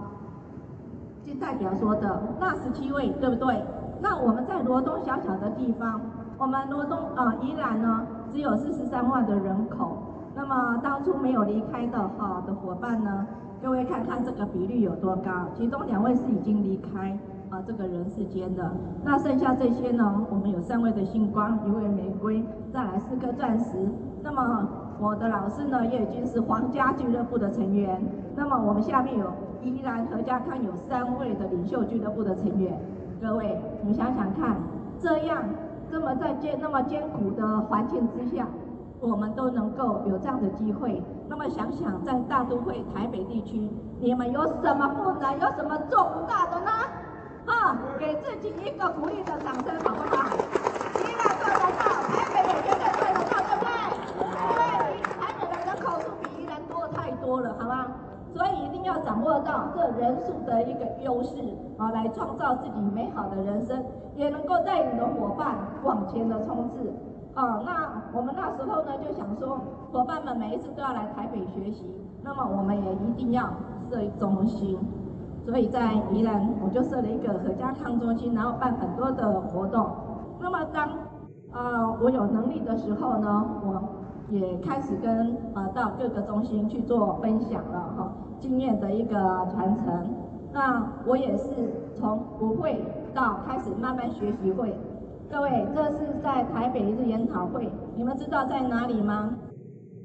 [1.22, 3.62] 金、呃、代表说的那十七位，对不对？
[4.00, 6.00] 那我们在罗东小小的地方，
[6.38, 9.98] 我们罗东啊、呃，宜兰呢只有四十三万的人口。
[10.34, 13.26] 那么当初没有离开的哈的伙伴呢？
[13.62, 15.30] 各位看看这个比率有多高？
[15.54, 17.16] 其中两位是已经离开
[17.48, 18.72] 啊这个人世间的，
[19.04, 20.26] 那剩下这些呢？
[20.30, 22.42] 我们有三位的星光，一位玫瑰，
[22.72, 23.88] 再来四颗钻石。
[24.22, 24.68] 那么
[24.98, 28.02] 我的老师呢也已经是皇家俱乐部的成员。
[28.34, 29.26] 那么我们下面有
[29.62, 32.76] 依兰合家康有三位的领袖俱乐部的成员。
[33.20, 34.56] 各位，你想想看，
[34.98, 35.44] 这样
[35.88, 38.48] 这么在艰那么艰苦的环境之下，
[39.02, 41.02] 我们都能够有这样的机会。
[41.28, 46.70] 那么想想在大都会台北地区，你们有什么不能，有什么做不到的呢？
[47.44, 50.30] 哈，给自己一个鼓励的掌声，好不好？
[51.02, 53.74] 宜兰做得到，台北也绝对做得到，对不对？
[54.38, 57.86] 因为台北的人口数比宜兰多太多了，好吗？
[58.32, 61.36] 所以一定要掌握到这人数的一个优势
[61.76, 63.84] 啊，来创造自己美好的人生，
[64.14, 66.92] 也能够带领的伙伴往前的冲刺
[67.34, 67.62] 啊。
[67.64, 69.58] 那我们那时候呢，就想说，
[69.92, 71.84] 伙伴们每一次都要来台北学习，
[72.22, 73.48] 那么我们也一定要
[73.90, 74.78] 设中心。
[75.44, 79.90] 所以在宜兰，我就设了一个合家康中心，然后办很多的活动。
[80.38, 80.88] 那么当
[81.52, 83.82] 呃我有能力的时候呢，我
[84.30, 90.14] 也开始跟呃到各个中心去做分享了哈，经验的一个传承。
[90.52, 91.48] 那我也是
[91.94, 94.78] 从不会到开始慢慢学习会。
[95.32, 97.66] 各位，这是在台北一次研讨会，
[97.96, 99.30] 你们知道在哪里吗？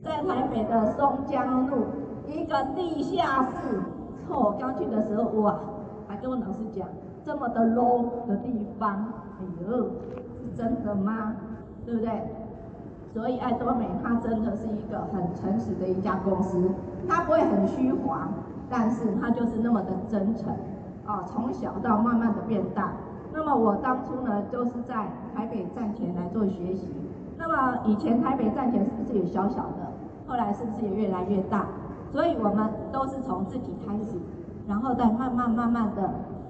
[0.01, 1.87] 在台北的松江路
[2.29, 3.81] 一个地下室。
[4.29, 5.59] 我刚去的时候，哇，
[6.07, 6.87] 还跟我老师讲，
[7.25, 9.05] 这么的 low 的地方，
[9.41, 9.89] 哎呦，
[10.39, 11.35] 是真的吗？
[11.85, 12.09] 对不对？
[13.13, 16.71] 所以爱多美它真的是一个很诚实的一家公司，
[17.05, 18.29] 它不会很虚华，
[18.69, 20.55] 但是它就是那么的真诚，
[21.05, 22.93] 啊，从小到慢慢的变大。
[23.38, 26.89] 那么我当初呢，就是在台北站前来做学习。
[27.38, 29.93] 那么以前台北站前是不是也小小的？
[30.26, 31.67] 后来是不是也越来越大？
[32.12, 34.17] 所以我们都是从自己开始，
[34.67, 36.10] 然后再慢慢慢慢的，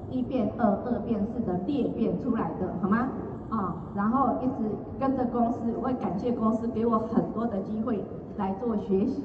[0.09, 3.09] 一变二，二变四的裂变出来的，好吗？
[3.49, 8.01] 啊，然后一直跟着公司，我会感谢公司给我很多的机会
[8.37, 9.21] 来做学习，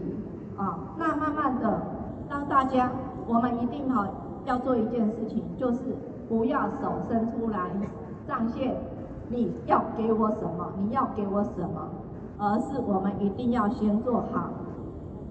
[0.56, 1.80] 啊，那慢慢的，
[2.28, 2.90] 让大家，
[3.28, 4.04] 我们一定好
[4.46, 5.78] 要做一件事情，就是
[6.32, 7.58] 不要手伸出来
[8.26, 8.74] 上线，
[9.28, 11.90] 你要给我什么，你要给我什么，
[12.38, 14.48] 而是我们一定要先做好。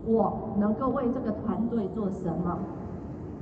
[0.06, 2.60] 我能够为这个团队做什么？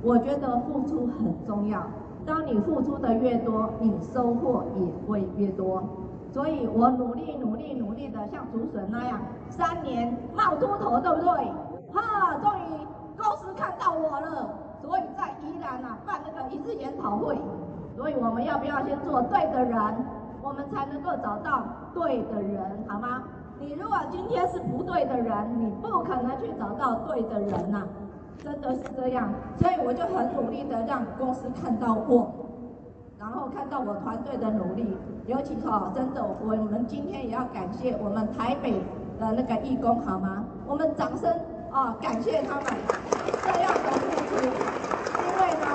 [0.02, 1.82] 我觉得付出很重要。
[2.24, 5.82] 当你付出的越多，你收获也会越多。
[6.32, 9.20] 所以我努力、努力、努力的像竹笋那样，
[9.50, 11.52] 三年冒秃头，对不对？
[11.92, 12.86] 哈，终于
[13.18, 14.48] 公司看到我了。
[14.90, 17.38] 所以在宜兰啊办那个一日研讨会。
[17.96, 19.78] 所以我们要不要先做对的人，
[20.42, 21.62] 我们才能够找到
[21.94, 23.22] 对的人，好吗？
[23.60, 27.84] 你如果今天是不对的人，你不可能去找到对的人呐、
[28.42, 29.32] 真的是这样。
[29.58, 32.32] 所以我就很努力的让公司看到我，
[33.16, 34.98] 然后看到我团队的努力。
[35.26, 38.72] 尤其哈，真的，我们今天也要感谢我们台北
[39.20, 40.44] 的那个义工，好吗？
[40.66, 41.30] 我们掌声
[41.70, 42.64] 啊，感谢他们
[43.44, 44.42] 这样的付出，
[45.20, 45.66] 因为呢，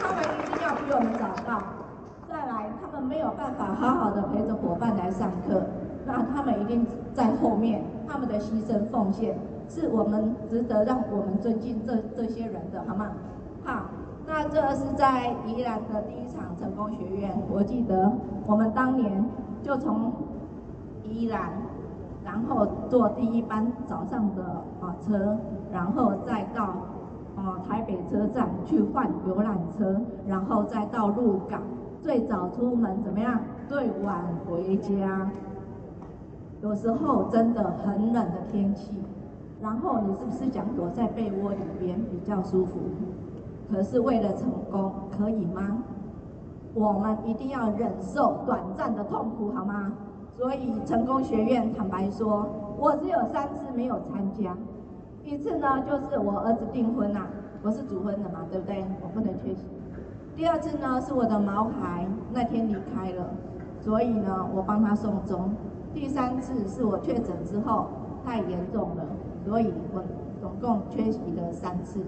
[0.00, 0.80] 他们一定要比
[1.46, 1.62] 好，
[2.28, 5.62] 再来，他们没有办法好好的陪着伙伴来上课。
[6.04, 13.12] 那他们一定在后面，他们的牺牲奉献是我们值得让我们尊敬这这些人的，好吗？
[13.64, 13.82] 好，
[14.26, 18.12] 那这是在宜兰的第一场成功学院，我记得
[18.46, 19.24] 我们当年
[19.62, 20.12] 就从
[21.04, 21.52] 宜兰，
[22.24, 24.42] 然后坐第一班早上的
[24.80, 25.36] 啊车，
[25.72, 26.74] 然后再到
[27.36, 31.60] 啊台北车站去换游览车，然后再到鹿港，
[32.00, 33.40] 最早出门怎么样？
[33.68, 35.30] 最晚回家。
[36.62, 38.96] 有时候真的很冷的天气，
[39.60, 42.72] 然后你是不是想躲在被窝里边比较舒服？
[43.70, 45.82] 可是为了成功，可以吗？
[46.74, 49.92] 我们一定要忍受短暂的痛苦，好吗？
[50.36, 52.46] 所以成功学院坦白说，
[52.78, 54.56] 我只有三次没有参加。
[55.26, 57.26] 一次呢，就是我儿子订婚呐、啊，
[57.60, 58.84] 我是主婚的嘛，对不对？
[59.02, 59.66] 我不能缺席。
[60.36, 63.30] 第二次呢，是我的毛孩那天离开了，
[63.80, 65.50] 所以呢，我帮他送终。
[65.92, 67.88] 第三次是我确诊之后
[68.24, 69.04] 太严重了，
[69.44, 70.04] 所以我
[70.40, 72.00] 总共缺席了三次。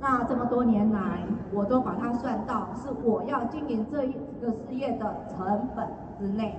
[0.00, 1.20] 那这么多年来，
[1.54, 5.86] 我都把它算到是我要经营这一个事业的成本
[6.18, 6.58] 之内，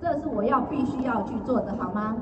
[0.00, 2.14] 这是我要必须要去做的，好吗？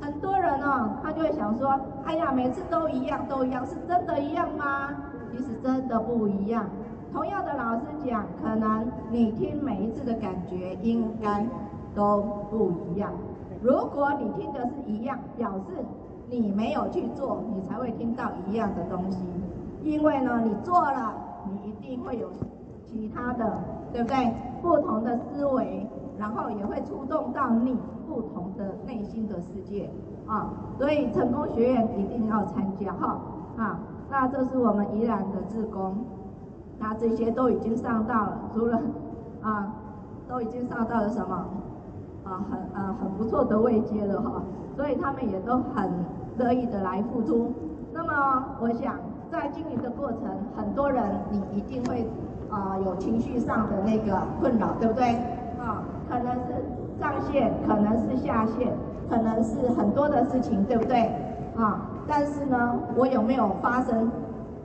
[0.00, 4.90] 很多人哦，他就会想说，哎呀，每次都一样，都一样，是真的一样吗？
[5.32, 6.66] 其实真的不一样。
[7.12, 11.46] 同样的老师讲，可能你听每一次的感觉应该。
[11.96, 13.10] 都不一样。
[13.62, 15.82] 如果你听的是一样，表示
[16.28, 19.24] 你没有去做，你才会听到一样的东西。
[19.82, 21.14] 因为呢，你做了，
[21.46, 22.28] 你一定会有
[22.84, 23.58] 其他的，
[23.94, 24.34] 对不对？
[24.60, 25.86] 不同的思维，
[26.18, 27.76] 然后也会触动到你
[28.06, 29.90] 不同的内心的世界
[30.26, 30.50] 啊。
[30.78, 33.18] 所以成功学院一定要参加哈
[33.56, 33.78] 啊。
[34.10, 35.96] 那这是我们宜兰的志工，
[36.78, 38.80] 那这些都已经上到了，除了
[39.42, 39.74] 啊，
[40.28, 41.46] 都已经上到了什么
[42.24, 44.42] 啊，很啊很不错的位阶了哈。
[44.76, 45.90] 所以他们也都很
[46.38, 47.52] 乐意的来付出。
[47.92, 48.94] 那么我想
[49.30, 50.20] 在经营的过程，
[50.54, 52.06] 很多人你一定会
[52.50, 55.16] 啊有情绪上的那个困扰，对不对？
[55.58, 58.72] 啊，可能是上线，可能是下线，
[59.08, 61.10] 可能是很多的事情，对不对？
[61.56, 61.90] 啊。
[62.08, 64.10] 但是呢，我有没有发生？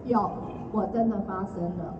[0.05, 0.29] 有，
[0.71, 1.93] 我真的发生了。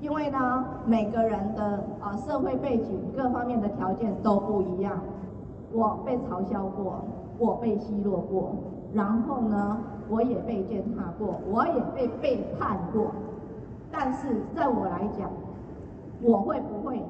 [0.00, 5.00] 因为呢，每个人的呃社会背景、各方面的条件都不一样。
[5.72, 7.02] 我被嘲笑过，
[7.38, 8.52] 我被奚落过，
[8.92, 13.06] 然后呢，我也被践踏过，我也被背叛过。
[13.90, 15.28] 但是在我来讲，
[16.22, 17.02] 我会不会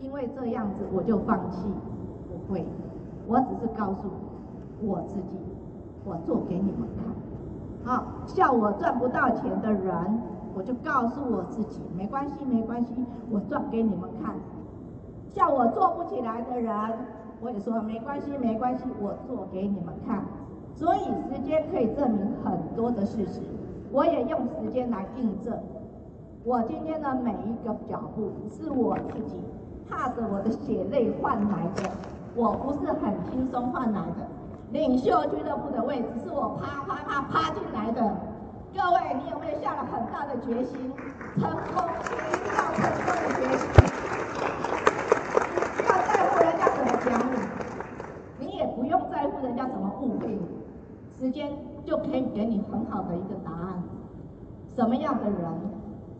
[0.00, 1.58] 因为这样子我就放弃？
[2.28, 2.64] 不会，
[3.26, 4.08] 我只是告诉
[4.82, 5.38] 我自己。
[6.08, 6.88] 我做给你们
[7.82, 9.92] 看，好，笑我赚不到钱的人，
[10.54, 12.94] 我就告诉我自己，没关系，没关系，
[13.28, 14.36] 我赚给你们看。
[15.34, 16.72] 笑我做不起来的人，
[17.40, 20.22] 我也说没关系，没关系，我做给你们看。
[20.76, 23.40] 所以时间可以证明很多的事实，
[23.90, 25.58] 我也用时间来印证。
[26.44, 29.40] 我今天的每一个脚步是我自己
[29.88, 31.90] 踏着我的血泪换来的，
[32.34, 34.26] 我不是很轻松换来的。
[34.72, 38.00] 领袖俱乐部的位置是我啪啪啪啪进来的，
[38.74, 40.92] 各位，你有没有下了很大的决心？
[41.38, 43.64] 成功，一定要成功的决心。
[45.76, 47.06] 不要在乎人家怎么讲
[48.40, 50.40] 你，你也不用在乎人家怎么误会你，
[51.18, 51.52] 时间
[51.84, 53.82] 就可以给你很好的一个答案。
[54.74, 55.40] 什么样的人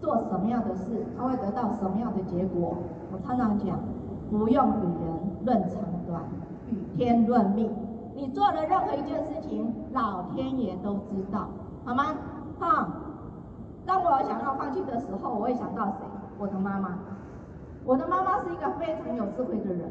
[0.00, 2.76] 做什么样的事，他会得到什么样的结果？
[3.12, 3.78] 我常常讲，
[4.30, 6.22] 不用与人论长短，
[6.70, 7.70] 与天论命。
[8.14, 11.48] 你做了任何一件事情，老天爷都知道，
[11.84, 12.14] 好吗？
[12.58, 12.88] 哈，
[13.84, 16.06] 当我想要放弃的时候，我会想到谁？
[16.38, 16.98] 我的妈妈。
[17.84, 19.90] 我的妈妈是一个非常有智慧的人。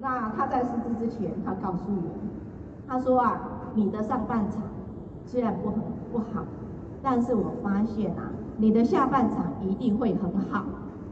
[0.00, 3.40] 那她在辞职之前，她告诉我，她说啊，
[3.74, 4.62] 你的上半场
[5.26, 6.44] 虽然不很不好，
[7.02, 10.64] 但是我发现啊，你的下半场一定会很好。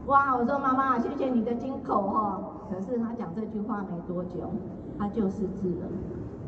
[0.07, 2.39] 哇，我说妈妈，谢谢你的金口哈。
[2.69, 4.51] 可是他讲这句话没多久。
[4.95, 5.87] 他就失智了，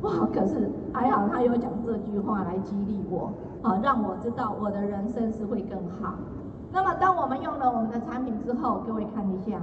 [0.02, 0.28] 哇！
[0.32, 3.32] 可是还好，他有讲这句话来激励我，
[3.64, 6.14] 好让我知道我的人生是会更好。
[6.72, 9.60] 那么，当我们用了我们的产品之后，各位看一下，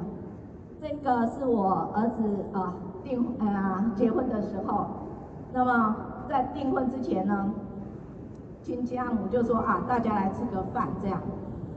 [0.81, 4.87] 这个是我儿子啊订啊结婚的时候。
[5.53, 5.95] 那么
[6.29, 7.53] 在订婚之前呢，
[8.63, 11.21] 亲家母就说啊，大家来吃个饭这样。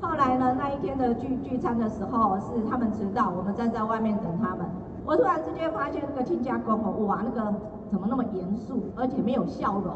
[0.01, 4.65] 后来呢，那一天的聚聚餐的时候，是他们迟到，我们站在外面等他们。
[5.03, 7.53] 我突然之间发现那个亲家公哦，哇，那个
[7.91, 9.93] 怎么那么严肃，而且没有笑容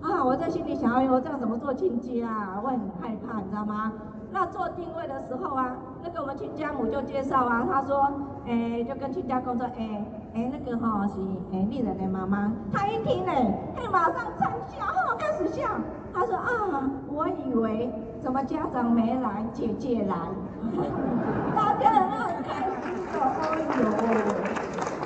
[0.00, 0.24] 啊！
[0.24, 2.60] 我在心里想，哎呦，这样怎么做亲家啊？
[2.62, 3.92] 我很害怕，你知道吗？
[4.32, 8.10] 那做定位的时候啊，那个我们亲家母就介绍啊，他说，
[8.46, 11.20] 哎、就跟亲家公说，哎、欸，哎、那个哈、是
[11.52, 12.50] 哎丽人的妈妈。
[12.72, 13.32] 他一听呢，
[13.76, 15.68] 他马上灿笑，哈，开始笑。
[16.14, 17.90] 他说啊，我以为
[18.22, 20.16] 怎么家长没来，姐姐来，
[21.54, 23.20] 大家都很开心的，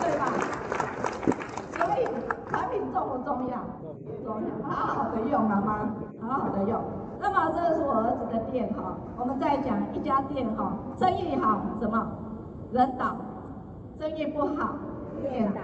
[0.01, 0.07] 哎
[2.03, 2.09] 呦。
[2.93, 3.55] 重不重要，
[4.25, 5.89] 重要，好好的用妈妈？
[6.21, 6.81] 好好的用。
[7.21, 12.07] 那么这是我儿子的店哈，我们再讲一家店哈，生意好什么？
[12.73, 13.17] 人倒，
[14.01, 14.75] 生意不好
[15.23, 15.61] 店倒，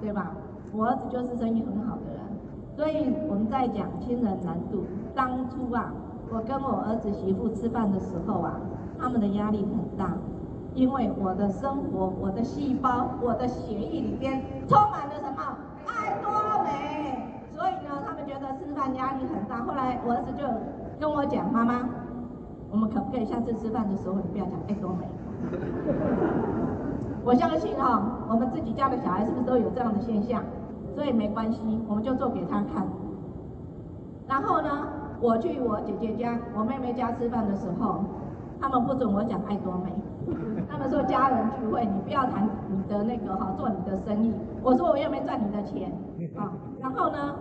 [0.00, 0.30] 对吧？
[0.72, 2.07] 我儿子就是生意很好的，
[2.78, 4.84] 所以我们在讲亲人难度。
[5.12, 5.92] 当初啊，
[6.30, 8.54] 我跟我儿子媳妇吃饭的时候啊，
[9.00, 10.12] 他们的压力很大，
[10.74, 15.58] 因为我的生活、我的细胞、我的血液里边充满了什么？
[15.88, 16.30] 爱多
[16.62, 17.18] 美。
[17.50, 20.46] 所以呢，他们觉得吃饭压力很大，后来我儿子就
[21.00, 21.80] 跟我讲：“妈妈，
[22.70, 25.04] 我们可不可以下次吃饭的时候，你不要讲爱多美？
[27.26, 30.44] ”我相信哈、哦，我们自己家的小孩是不是都有这样的现象？
[30.98, 32.84] 所以没关系，我们就做给他看。
[34.26, 34.68] 然后呢，
[35.20, 38.00] 我去我姐姐家、我妹妹家吃饭的时候，
[38.60, 39.92] 他们不准我讲爱多美，
[40.68, 44.34] 他们说家人聚会，你不要谈你的那个哈，做你的生意。
[44.60, 45.92] 我说我又没赚你的钱
[46.36, 46.50] 啊。
[46.80, 47.36] 然后呢？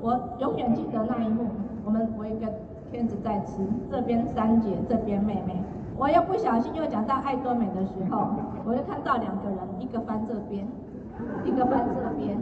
[0.00, 1.46] 我永远记得那一幕，
[1.84, 2.46] 我们我一个
[2.92, 5.60] 天子在吃，这边三姐，这边妹妹，
[5.98, 8.28] 我又不小心又讲到爱多美的时候，
[8.64, 10.64] 我就看到两个人，一个翻这边，
[11.44, 12.38] 一个翻这边。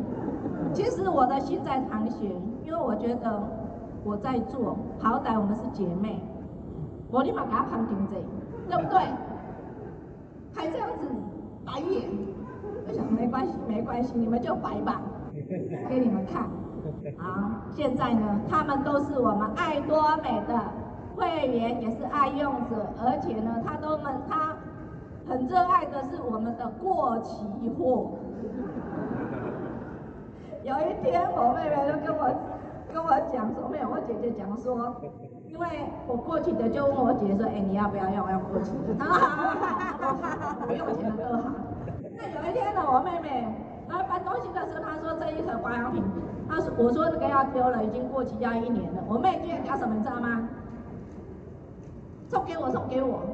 [0.73, 2.29] 其实我的心在淌血，
[2.65, 3.43] 因为我觉得
[4.05, 6.21] 我在做，好歹我们是姐妹，
[7.11, 8.17] 我立马给他旁听这，
[8.69, 9.01] 对不对？
[10.55, 11.09] 还这样子
[11.65, 12.09] 白眼，
[12.87, 15.01] 我想没关系，没关系，你们就白吧，
[15.89, 16.49] 给你们看。
[17.19, 20.59] 好，现在呢，他们都是我们爱多美的
[21.17, 24.55] 会员，也是爱用者，而且呢，他都们他
[25.29, 27.45] 很热爱的是我们的过期
[27.77, 28.13] 货。
[30.69, 32.29] 有一天，我妹妹就跟我
[32.93, 35.01] 跟我讲说，没有，我姐姐讲说，
[35.49, 35.67] 因为
[36.07, 38.31] 我过期的，就问我姐姐说，哎，你要不要用？
[38.31, 39.03] 要过期的。
[39.03, 39.57] 好好
[39.97, 41.49] 好，不用钱的都好。
[42.13, 43.49] 那有一天呢，我妹妹
[43.89, 46.05] 来搬东西的时候，她说这一盒保养品，
[46.47, 49.03] 她说我说这个要丢了，已经过期要一年了。
[49.09, 50.51] 我妹居然讲什么，你知道吗？
[52.29, 53.25] 送给我，送给我。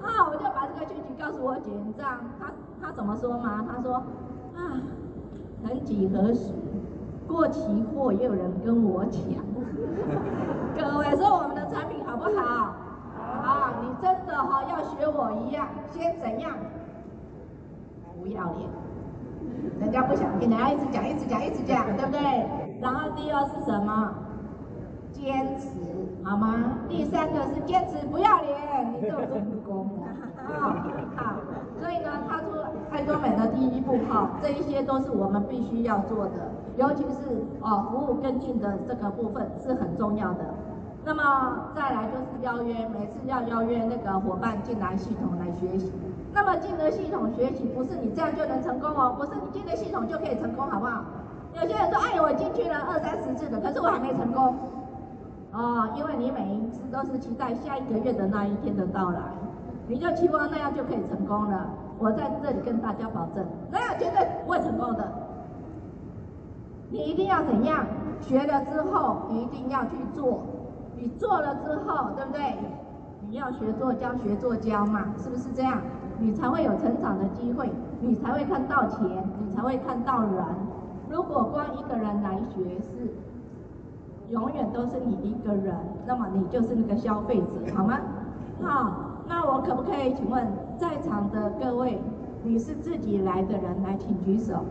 [0.00, 3.66] 啊，我就把这个剧情告诉我姐，你知道她她怎么说吗？
[3.66, 3.94] 她说
[4.54, 4.78] 啊，
[5.60, 6.52] 曾几何时。
[7.26, 9.22] 过期货也有人跟我抢，
[10.76, 12.74] 各位说我们的产品好不好？
[13.42, 16.52] 好，你真的哈要学我一样，先怎样？
[18.20, 18.68] 不要脸，
[19.80, 22.20] 人家不想听，人家一直讲，一直讲，一直讲，对不对？
[22.80, 24.14] 然后第二是什么？
[25.12, 25.68] 坚持，
[26.24, 26.78] 好吗？
[26.88, 30.08] 第三个是坚持不要脸，你就成功了。
[30.58, 30.68] 好，
[31.16, 31.34] 好，
[31.80, 32.46] 所以呢，踏出
[32.90, 36.50] 爱多美的第一步，哈，这一些都是我们必须要做的。
[36.76, 40.44] 尤其是哦，服务跟进的这个部分是很重要的。
[41.04, 45.92] 那么再来就是邀约，每次要邀约那个伙伴进来系统来学习。
[46.32, 51.04] 那么进了系统学习，不是你这样就能成功哦，不是你进了系统就可以成功，好不好？
[51.54, 54.56] 有些人说，哎，我进去了二三十次的，可是我还没成功。
[55.54, 59.20] 哦，因为你每一次都是期待下一个月的那一天的到来，
[59.86, 61.68] 你就期望那样就可以成功了。
[61.98, 65.12] 我在这里跟大家保证，那样绝对不会成功的。
[66.90, 67.86] 你一定要怎样？
[68.20, 70.42] 学了之后，一定要去做。
[70.96, 72.56] 你做了之后，对不对？
[73.28, 75.80] 你要学做教，学做教嘛，是不是这样？
[76.18, 80.44] 你才会有成长的机会，你才会看到钱，你才会看到人。
[81.08, 83.14] 如果光一个人来学是，
[84.30, 85.74] 永远都是你一个人，
[86.06, 87.98] 那么你就是那个消费者，好吗？
[88.62, 88.92] 好，
[89.28, 90.46] 那我可不可以请问
[90.78, 92.00] 在场的各位，
[92.42, 94.64] 你是自己来的人，来请举手。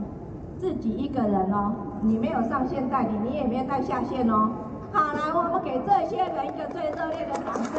[0.58, 4.50] 自己一个人哦，你没有上线代理，你也没有带下线哦。
[4.94, 7.74] 好，来，我们给这些人一个最热烈的掌声。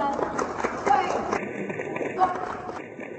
[0.85, 2.29] 对，光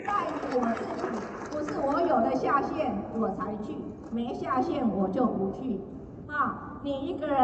[0.06, 1.08] 带我自己，
[1.52, 3.76] 不是我有了下线我才去，
[4.12, 5.82] 没下线我就不去。
[6.28, 7.38] 啊，你一个人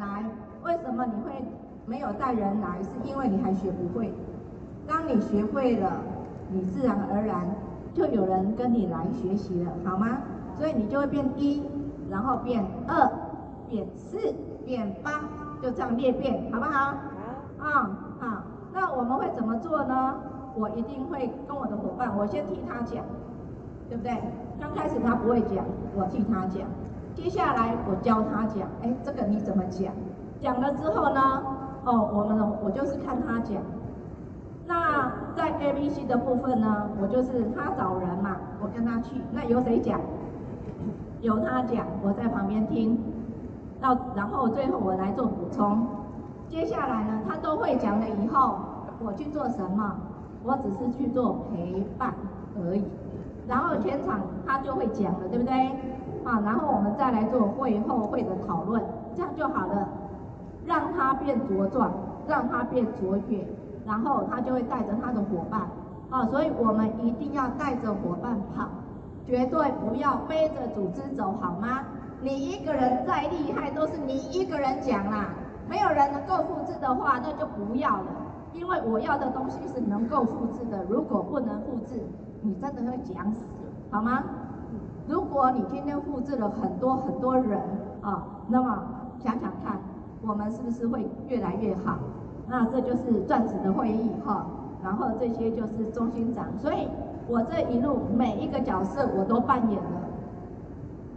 [0.00, 0.24] 来，
[0.64, 1.32] 为什么你会
[1.86, 2.82] 没有带人来？
[2.82, 4.12] 是因为你还学不会。
[4.86, 6.00] 当你学会了，
[6.50, 7.46] 你自然而然
[7.92, 10.18] 就有人跟你来学习了，好吗？
[10.56, 11.62] 所以你就会变一，
[12.10, 13.10] 然后变二，
[13.68, 14.18] 变四，
[14.64, 15.20] 变八，
[15.62, 16.94] 就这样裂变，好不好？
[17.58, 17.68] 好。
[17.68, 17.90] 啊，
[18.20, 18.42] 好。
[18.72, 20.14] 那我们会怎么做呢？
[20.56, 23.04] 我一定会跟我的伙伴，我先替他讲，
[23.88, 24.16] 对不对？
[24.60, 26.66] 刚开始他不会讲，我替他讲。
[27.14, 29.92] 接下来我教他讲，哎，这个你怎么讲？
[30.40, 31.42] 讲了之后呢？
[31.84, 33.62] 哦，我们，我就是看他讲。
[34.66, 36.88] 那在 A、B、C 的部分呢？
[37.00, 39.20] 我就是他找人嘛，我跟他去。
[39.32, 39.98] 那由谁讲？
[41.22, 42.98] 由他讲，我在旁边听，
[43.80, 45.86] 到然后最后我来做补充。
[46.48, 48.56] 接下来呢，他都会讲了以后，
[49.02, 49.96] 我去做什么？
[50.44, 52.14] 我只是去做陪伴
[52.60, 52.84] 而已。
[53.48, 55.54] 然后全场他就会讲了，对不对？
[56.24, 58.82] 啊，然后我们再来做会后会的讨论，
[59.14, 59.88] 这样就好了。
[60.68, 61.90] 让他变茁壮，
[62.28, 63.44] 让他变卓越，
[63.86, 65.62] 然后他就会带着他的伙伴。
[66.10, 68.68] 啊，所以我们一定要带着伙伴跑。
[69.26, 71.84] 绝对不要背着组织走，好吗？
[72.22, 75.30] 你一个人再厉害，都是你一个人讲啦。
[75.68, 78.06] 没有人能够复制的话，那就不要了。
[78.54, 82.02] 因为我要的东西是能够复制的，如果不能复制，
[82.40, 83.40] 你真的会讲死，
[83.90, 84.24] 好吗？
[85.06, 87.60] 如果你今天复制了很多很多人
[88.00, 88.82] 啊，那么
[89.18, 89.78] 想想看，
[90.26, 91.98] 我们是不是会越来越好？
[92.48, 94.46] 那这就是钻石的会议哈，
[94.82, 96.88] 然后这些就是中心长，所以。
[97.30, 100.00] 我这一路每一个角色我都扮演了。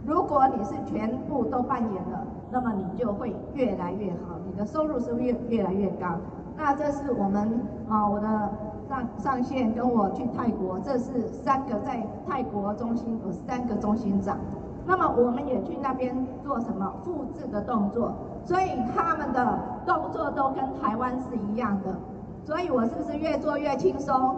[0.04, 6.16] 如果你是全部都扮演了，那么你就会越来越好，你的收入是不是越越来越高？
[6.54, 8.50] 那这是我们啊，我的
[8.90, 14.36] 上上线跟我去泰国，这是三个在泰国中心有三个中心长，
[14.84, 18.12] 那么我们也去那边做什么复制的动作，
[18.44, 21.94] 所以他们的动作都跟台湾是一样的，
[22.44, 24.36] 所以我是不是越做越轻松？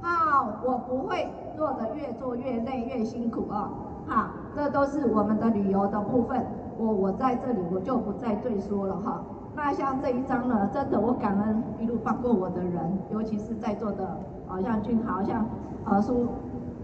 [0.00, 3.70] 好，我不会做得越做越累越辛苦啊！
[4.08, 4.26] 好，
[4.56, 6.44] 这都是我们的旅游的部分，
[6.76, 9.22] 我我在这里我就不再赘述了哈。
[9.54, 14.16] 那像这一张呢，真的我感恩一路帮过我的人，尤其是在座的，
[14.48, 15.46] 好像俊豪，像
[15.84, 16.26] 呃苏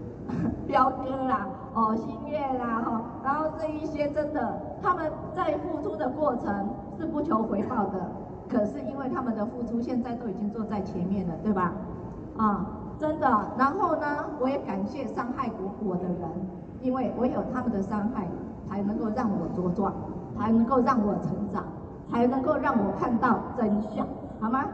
[0.65, 8.09] 彪哥啦，哦，心月啦，哈，然后这一些真的，他们在付出的过程是不求回报的，
[8.49, 11.71] 可是因为他们的付出，现在都已经坐在前面了，对吧？
[12.37, 12.65] 啊，
[12.97, 13.27] 真的。
[13.57, 16.17] 然后呢，我也感谢伤害过我的人，
[16.81, 18.27] 因为唯有他们的伤害，
[18.67, 19.93] 才能够让我茁壮，
[20.37, 21.63] 才能够让我成长，
[22.11, 24.07] 才能够让我看到真相，
[24.39, 24.65] 好吗？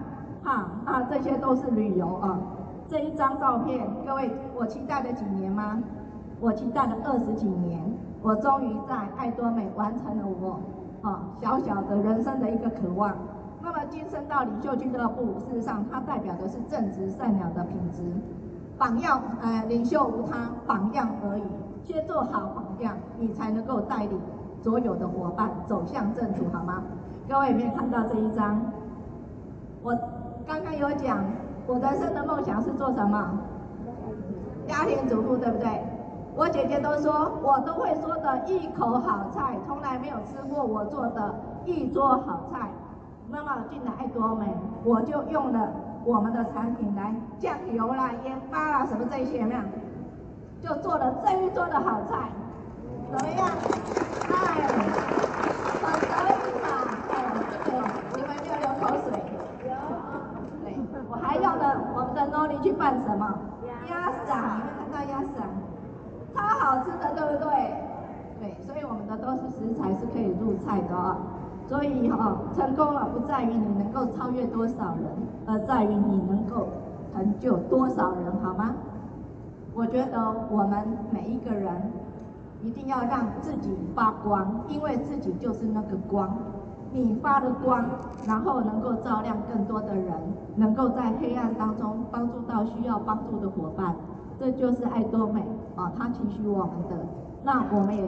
[0.44, 2.40] 哈，那这些都是旅游啊。
[2.88, 5.82] 这一张照片，各位，我期待了几年吗？
[6.40, 7.82] 我期待了二十几年，
[8.22, 10.60] 我终于在爱多美完成了我
[11.02, 13.14] 啊小小的人生的一个渴望。
[13.62, 18.04] 那么晋升到领袖俱乐部，事实上它代表的是正直善良的品质。
[18.78, 21.44] 榜样，呃，领袖无他，榜样而已。
[21.84, 24.20] 先做好榜样，你才能够带领
[24.62, 26.84] 所有的伙伴走向正途，好吗？
[27.28, 28.62] 各位有没有看到这一张？
[29.82, 29.98] 我
[30.46, 31.24] 刚刚有讲。
[31.68, 33.40] 我人生的梦想是做什么？
[34.68, 35.82] 家庭主妇，对不对？
[36.38, 41.34] 我姐姐都说，我都会说的一口好菜，从来没有吃过我做的
[41.66, 42.70] 一桌好菜。
[43.30, 44.46] 那么进来多美，
[44.84, 45.72] 我就用了
[46.04, 49.62] 我们的产品来酱油啦、盐巴啦什么这些，有没有？
[50.62, 52.30] 就做了这一桌的好菜，
[53.12, 53.48] 怎么样？
[54.30, 54.36] 哎，
[55.82, 56.68] 很可以吧？
[57.08, 57.72] 对，
[58.16, 59.24] 你们没有流口水。
[61.08, 61.64] 我还用了
[61.96, 63.34] 我们的诺丽去拌什么？
[63.90, 65.40] 鸭嗓，你们看到鸭嗓，
[66.36, 67.74] 超好吃的，对不对？
[68.40, 71.18] 对，所以我们的都是食材是可以入菜的啊。
[71.68, 75.06] 所以哈、哦，成功了不在于你能够超越多少人，
[75.48, 76.68] 而在于你能够
[77.14, 78.76] 成就多少人，好吗？
[79.74, 81.92] 我觉得我们每一个人
[82.62, 86.38] 一定要让自己发光，因为自己就是那个光。
[86.94, 87.84] 你发的光，
[88.26, 90.14] 然后能够照亮更多的人，
[90.56, 93.96] 能够在黑暗当中帮助到需要帮助的伙伴，
[94.40, 95.44] 这就是爱多美
[95.76, 95.92] 啊！
[95.98, 97.06] 他期许我们的，
[97.44, 98.04] 那我们也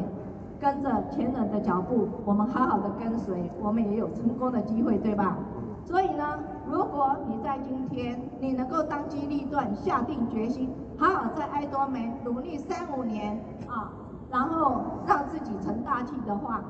[0.60, 5.38] 跟着前人的脚步，我们好好的跟随，我们也有成功的机会，对吧？
[5.86, 6.40] 所以呢，
[6.70, 13.92] 如果你在今天，你能够当机立断，下定决心，好好在爱多美努力三五年啊，
[14.30, 16.62] 然后让自己成大器的话。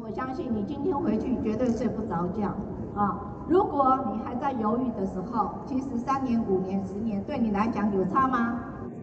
[0.00, 2.54] 我相信你今天回去绝对睡不着觉
[2.94, 3.18] 啊！
[3.48, 8.60] 如果你还在犹豫的时候，其实三年、五年、十年对你来讲有差吗？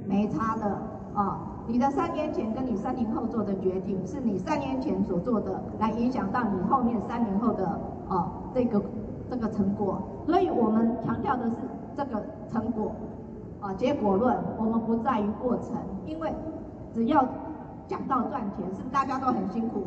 [0.08, 0.78] 没差的
[1.16, 1.40] 啊！
[1.68, 7.66] 你的三年前跟你三年后做的决定，是你三年前所做的，来影响到你后面三年后的
[8.10, 8.82] 啊这个
[9.30, 9.98] 这个成果。
[10.26, 11.56] 所以我们强调的是
[11.96, 12.92] 这个成果
[13.62, 16.32] 啊，结果论，我们不在于过程，因为
[16.94, 17.26] 只要
[17.88, 19.86] 讲到赚钱，是不是大家都很辛苦？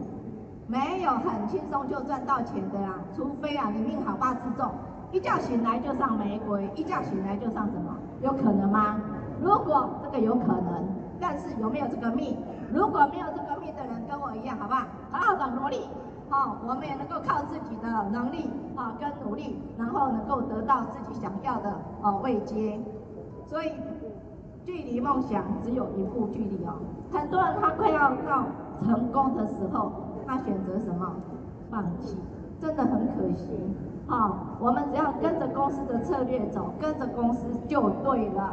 [0.66, 4.70] 没有很轻松就赚到钱的啊，除非啊你命好八字重，
[5.12, 7.94] 一觉醒来就上玫瑰，一觉醒来就上什么？
[8.22, 8.96] 有可能吗？
[9.40, 10.84] 如果这个有可能，
[11.20, 12.36] 但是有没有这个命？
[12.72, 14.84] 如果没有这个命的人跟我一样，好不好？
[15.10, 15.88] 好的努力，
[16.30, 22.78] 好、我们也能够靠自己的能力啊、跟努力，然后能够得到自己想要的哦位阶。
[23.46, 23.72] 所以
[24.64, 26.74] 距离梦想只有一步距离哦。
[27.12, 28.44] 很多人他快要到
[28.84, 29.92] 成功的时候。
[30.30, 31.10] 他选择什么？
[31.70, 32.18] 放弃，
[32.60, 33.48] 真的很可惜。
[34.06, 38.52] 好、我们只要跟着公司的策略走，跟着公司就对了。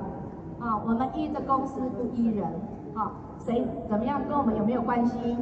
[0.66, 2.48] 啊、我们依着公司不依人。
[2.96, 5.38] 啊、谁怎么样跟我们有没有关系？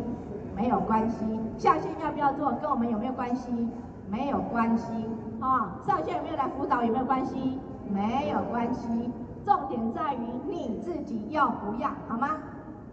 [0.53, 1.25] 没有关系。
[1.57, 2.51] 下线要不要做？
[2.61, 3.69] 跟我们有没有关系？
[4.09, 4.91] 没有关系。
[5.39, 6.83] 啊、上线有没有来辅导？
[6.83, 7.57] 有没有关系？
[7.87, 9.11] 没有关系。
[9.45, 10.19] 重点在于
[10.49, 12.29] 你自己要不要，好吗？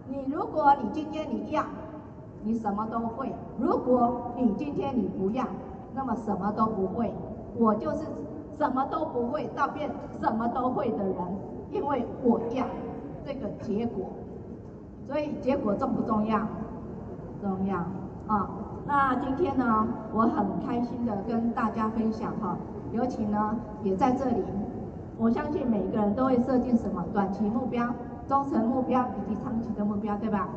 [0.08, 1.64] 你如果你今天你要。
[2.42, 3.30] 你什么都会。
[3.58, 5.44] 如果你今天你不要，
[5.94, 7.12] 那么什么都不会。
[7.58, 8.04] 我就是
[8.56, 11.16] 什么都不会到变什么都会的人，
[11.72, 12.66] 因为我要
[13.24, 14.06] 这个结果。
[15.08, 16.38] 所以结果重不重要？
[17.42, 17.78] 重要
[18.28, 18.48] 啊！
[18.86, 22.56] 那今天呢，我很开心的跟大家分享哈，
[22.92, 24.44] 尤其呢也在这里，
[25.18, 27.88] 我相信每个人都会设定什么短期目标、
[28.28, 30.48] 中程目标以及长期的目标，对吧？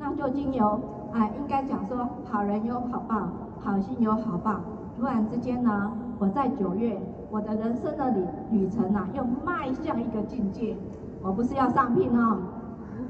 [0.00, 0.66] 那就经由
[1.12, 3.28] 啊，应该讲说，好人有好报，
[3.60, 4.60] 好心有好报。
[4.98, 10.76] 突然之间呢，我在九月，我的人生的旅旅程啊，又迈向一个境界。
[11.22, 12.38] 我不是要上聘哦，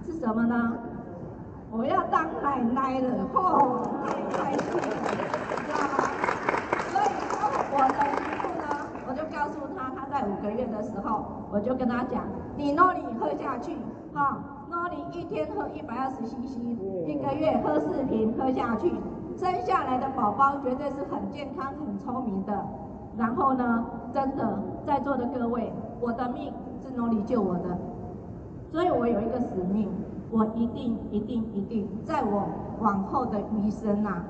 [0.05, 0.73] 是什么呢？
[1.71, 4.89] 我要当奶奶了，哦，太开心了，
[5.51, 5.97] 知道吗？
[6.89, 7.05] 所以
[7.71, 8.65] 我的媳妇呢，
[9.07, 12.25] 我就告诉他，他在五个月的时候，我就跟他讲，
[12.57, 13.77] 你诺里喝下去，
[14.15, 14.37] 哈、哦。
[14.71, 16.59] 诺你一天喝一百二十 CC，
[17.07, 18.93] 一个月喝四瓶喝下去，
[19.37, 22.67] 生下来的宝宝绝对是很健康、很聪明的。
[23.19, 27.77] 然后呢，真的在座的各位，我的命是诺力救我的，
[28.71, 29.89] 所以我有一个使命，
[30.31, 32.49] 我一定一定一定，在我
[32.81, 34.25] 往后的余生呐、啊，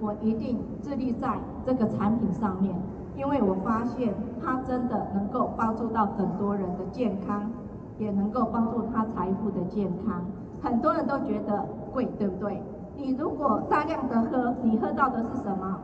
[0.00, 2.74] 我一定致力在这个产品上面，
[3.14, 7.50] 因为我发现它真的能够帮助到很多人的健康，
[7.98, 10.24] 也能够帮助他财富的健康。
[10.62, 12.62] 很多人都觉得贵，对不对？
[12.96, 15.78] 你如果大量的喝，你喝到的是什么？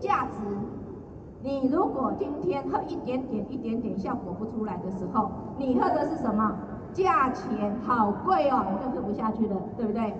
[0.00, 0.40] 价值。
[1.44, 6.56] 你如果今天喝一点点、一点点效果不出来的时候，你喝的是什么？
[6.94, 10.14] 价钱好贵哦，你就喝不下去了，对不对？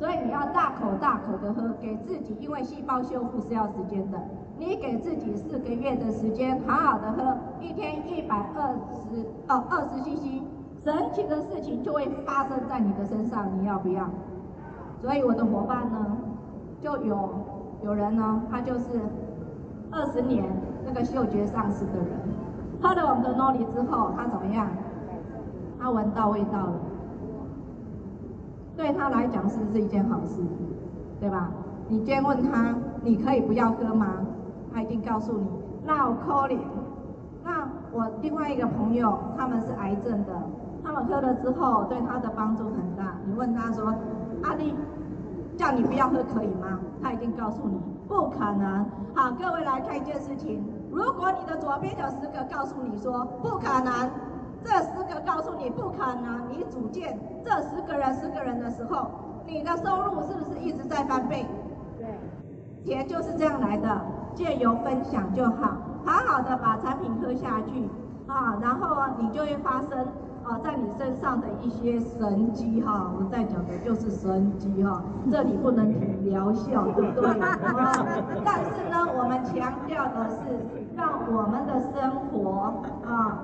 [0.00, 4.20] 所以你要大口大口的喝，给自己，因为细胞修复是要时间的，
[4.58, 10.42] 你给自己四个月的时间，好好的喝，一天一百二十哦二十 CC，
[10.82, 14.10] 神奇的事情就会发生在你的身上，你要不要？
[15.00, 16.16] 所以我的伙伴呢，
[16.80, 17.28] 就有
[17.84, 18.98] 有人呢，他就是
[19.94, 20.44] 二十年
[20.84, 22.06] 那个嗅觉丧失的人，
[22.82, 24.66] 喝了我们的诺丽之后，他怎么样？
[25.80, 26.72] 他闻到味道了，
[28.76, 30.40] 对他来讲是不是一件好事？
[31.20, 31.50] 对吧？
[31.88, 34.06] 你今天问他，你可以不要喝吗？
[34.72, 35.46] 他一定告诉你，
[35.84, 36.58] 那我可怜。
[37.44, 40.32] 那我另外一个朋友，他们是癌症的，
[40.82, 43.14] 他们喝了之后，对他的帮助很大。
[43.26, 43.94] 你问他说，
[44.42, 44.74] 阿弟，
[45.56, 46.78] 叫你不要喝可以吗？
[47.02, 48.84] 他一定告诉你，不可能。
[49.14, 54.10] 好，各位来看一件事情，如果你的左边有十个告诉你说不可能。
[54.64, 59.10] 这十个告诉你不可能，你组建这十个人十个人的时候，
[59.46, 61.44] 你的收入是不是一直在翻倍？
[61.98, 62.06] 对，
[62.82, 64.00] 钱就是这样来的，
[64.34, 65.76] 借由分享就好，
[66.06, 67.86] 好好的把产品喝下去
[68.26, 70.06] 啊，然后你就会发生
[70.44, 77.40] 啊，在你身上的一些神迹哈，我们在讲的就是神迹哈，这里不能提疗效，对不对？
[77.40, 77.92] 啊，
[78.44, 80.36] 但是呢，我们强调的是
[80.94, 82.74] 让我们的生活
[83.06, 83.40] 啊。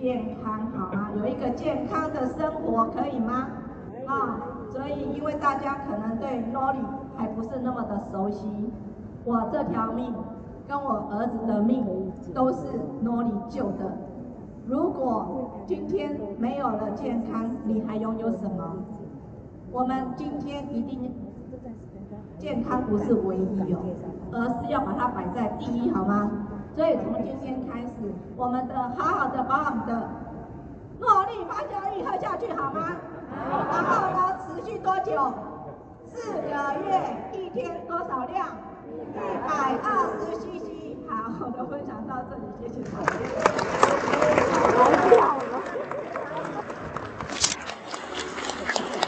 [0.00, 1.10] 健康好吗？
[1.16, 3.46] 有一个健康的生活可以吗？
[4.06, 4.40] 啊，
[4.72, 6.78] 所以因为大家可能对诺里
[7.14, 8.72] 还不是那么的熟悉，
[9.24, 10.12] 我这条命
[10.66, 11.84] 跟我儿子的命
[12.34, 12.56] 都是
[13.02, 13.92] 诺里救的。
[14.72, 18.74] 如果今天没有了健康，你还拥有什么？
[19.70, 21.12] 我们今天一定
[22.38, 23.80] 健康不是唯一哦，
[24.32, 26.30] 而是要把它摆在第一，好吗？
[26.74, 27.92] 所以从今天开始，
[28.34, 30.08] 我们的好好的把我们的
[30.98, 32.96] 诺力发酵液喝下去好吗？
[33.70, 35.34] 然后呢，持续多久？
[36.06, 36.48] 四个
[36.88, 36.98] 月，
[37.34, 38.48] 一天多少量？
[38.88, 40.96] 一百二十 CC。
[41.06, 43.81] 好，我的分享到这里，谢谢大家。
[44.22, 45.41] Tchau.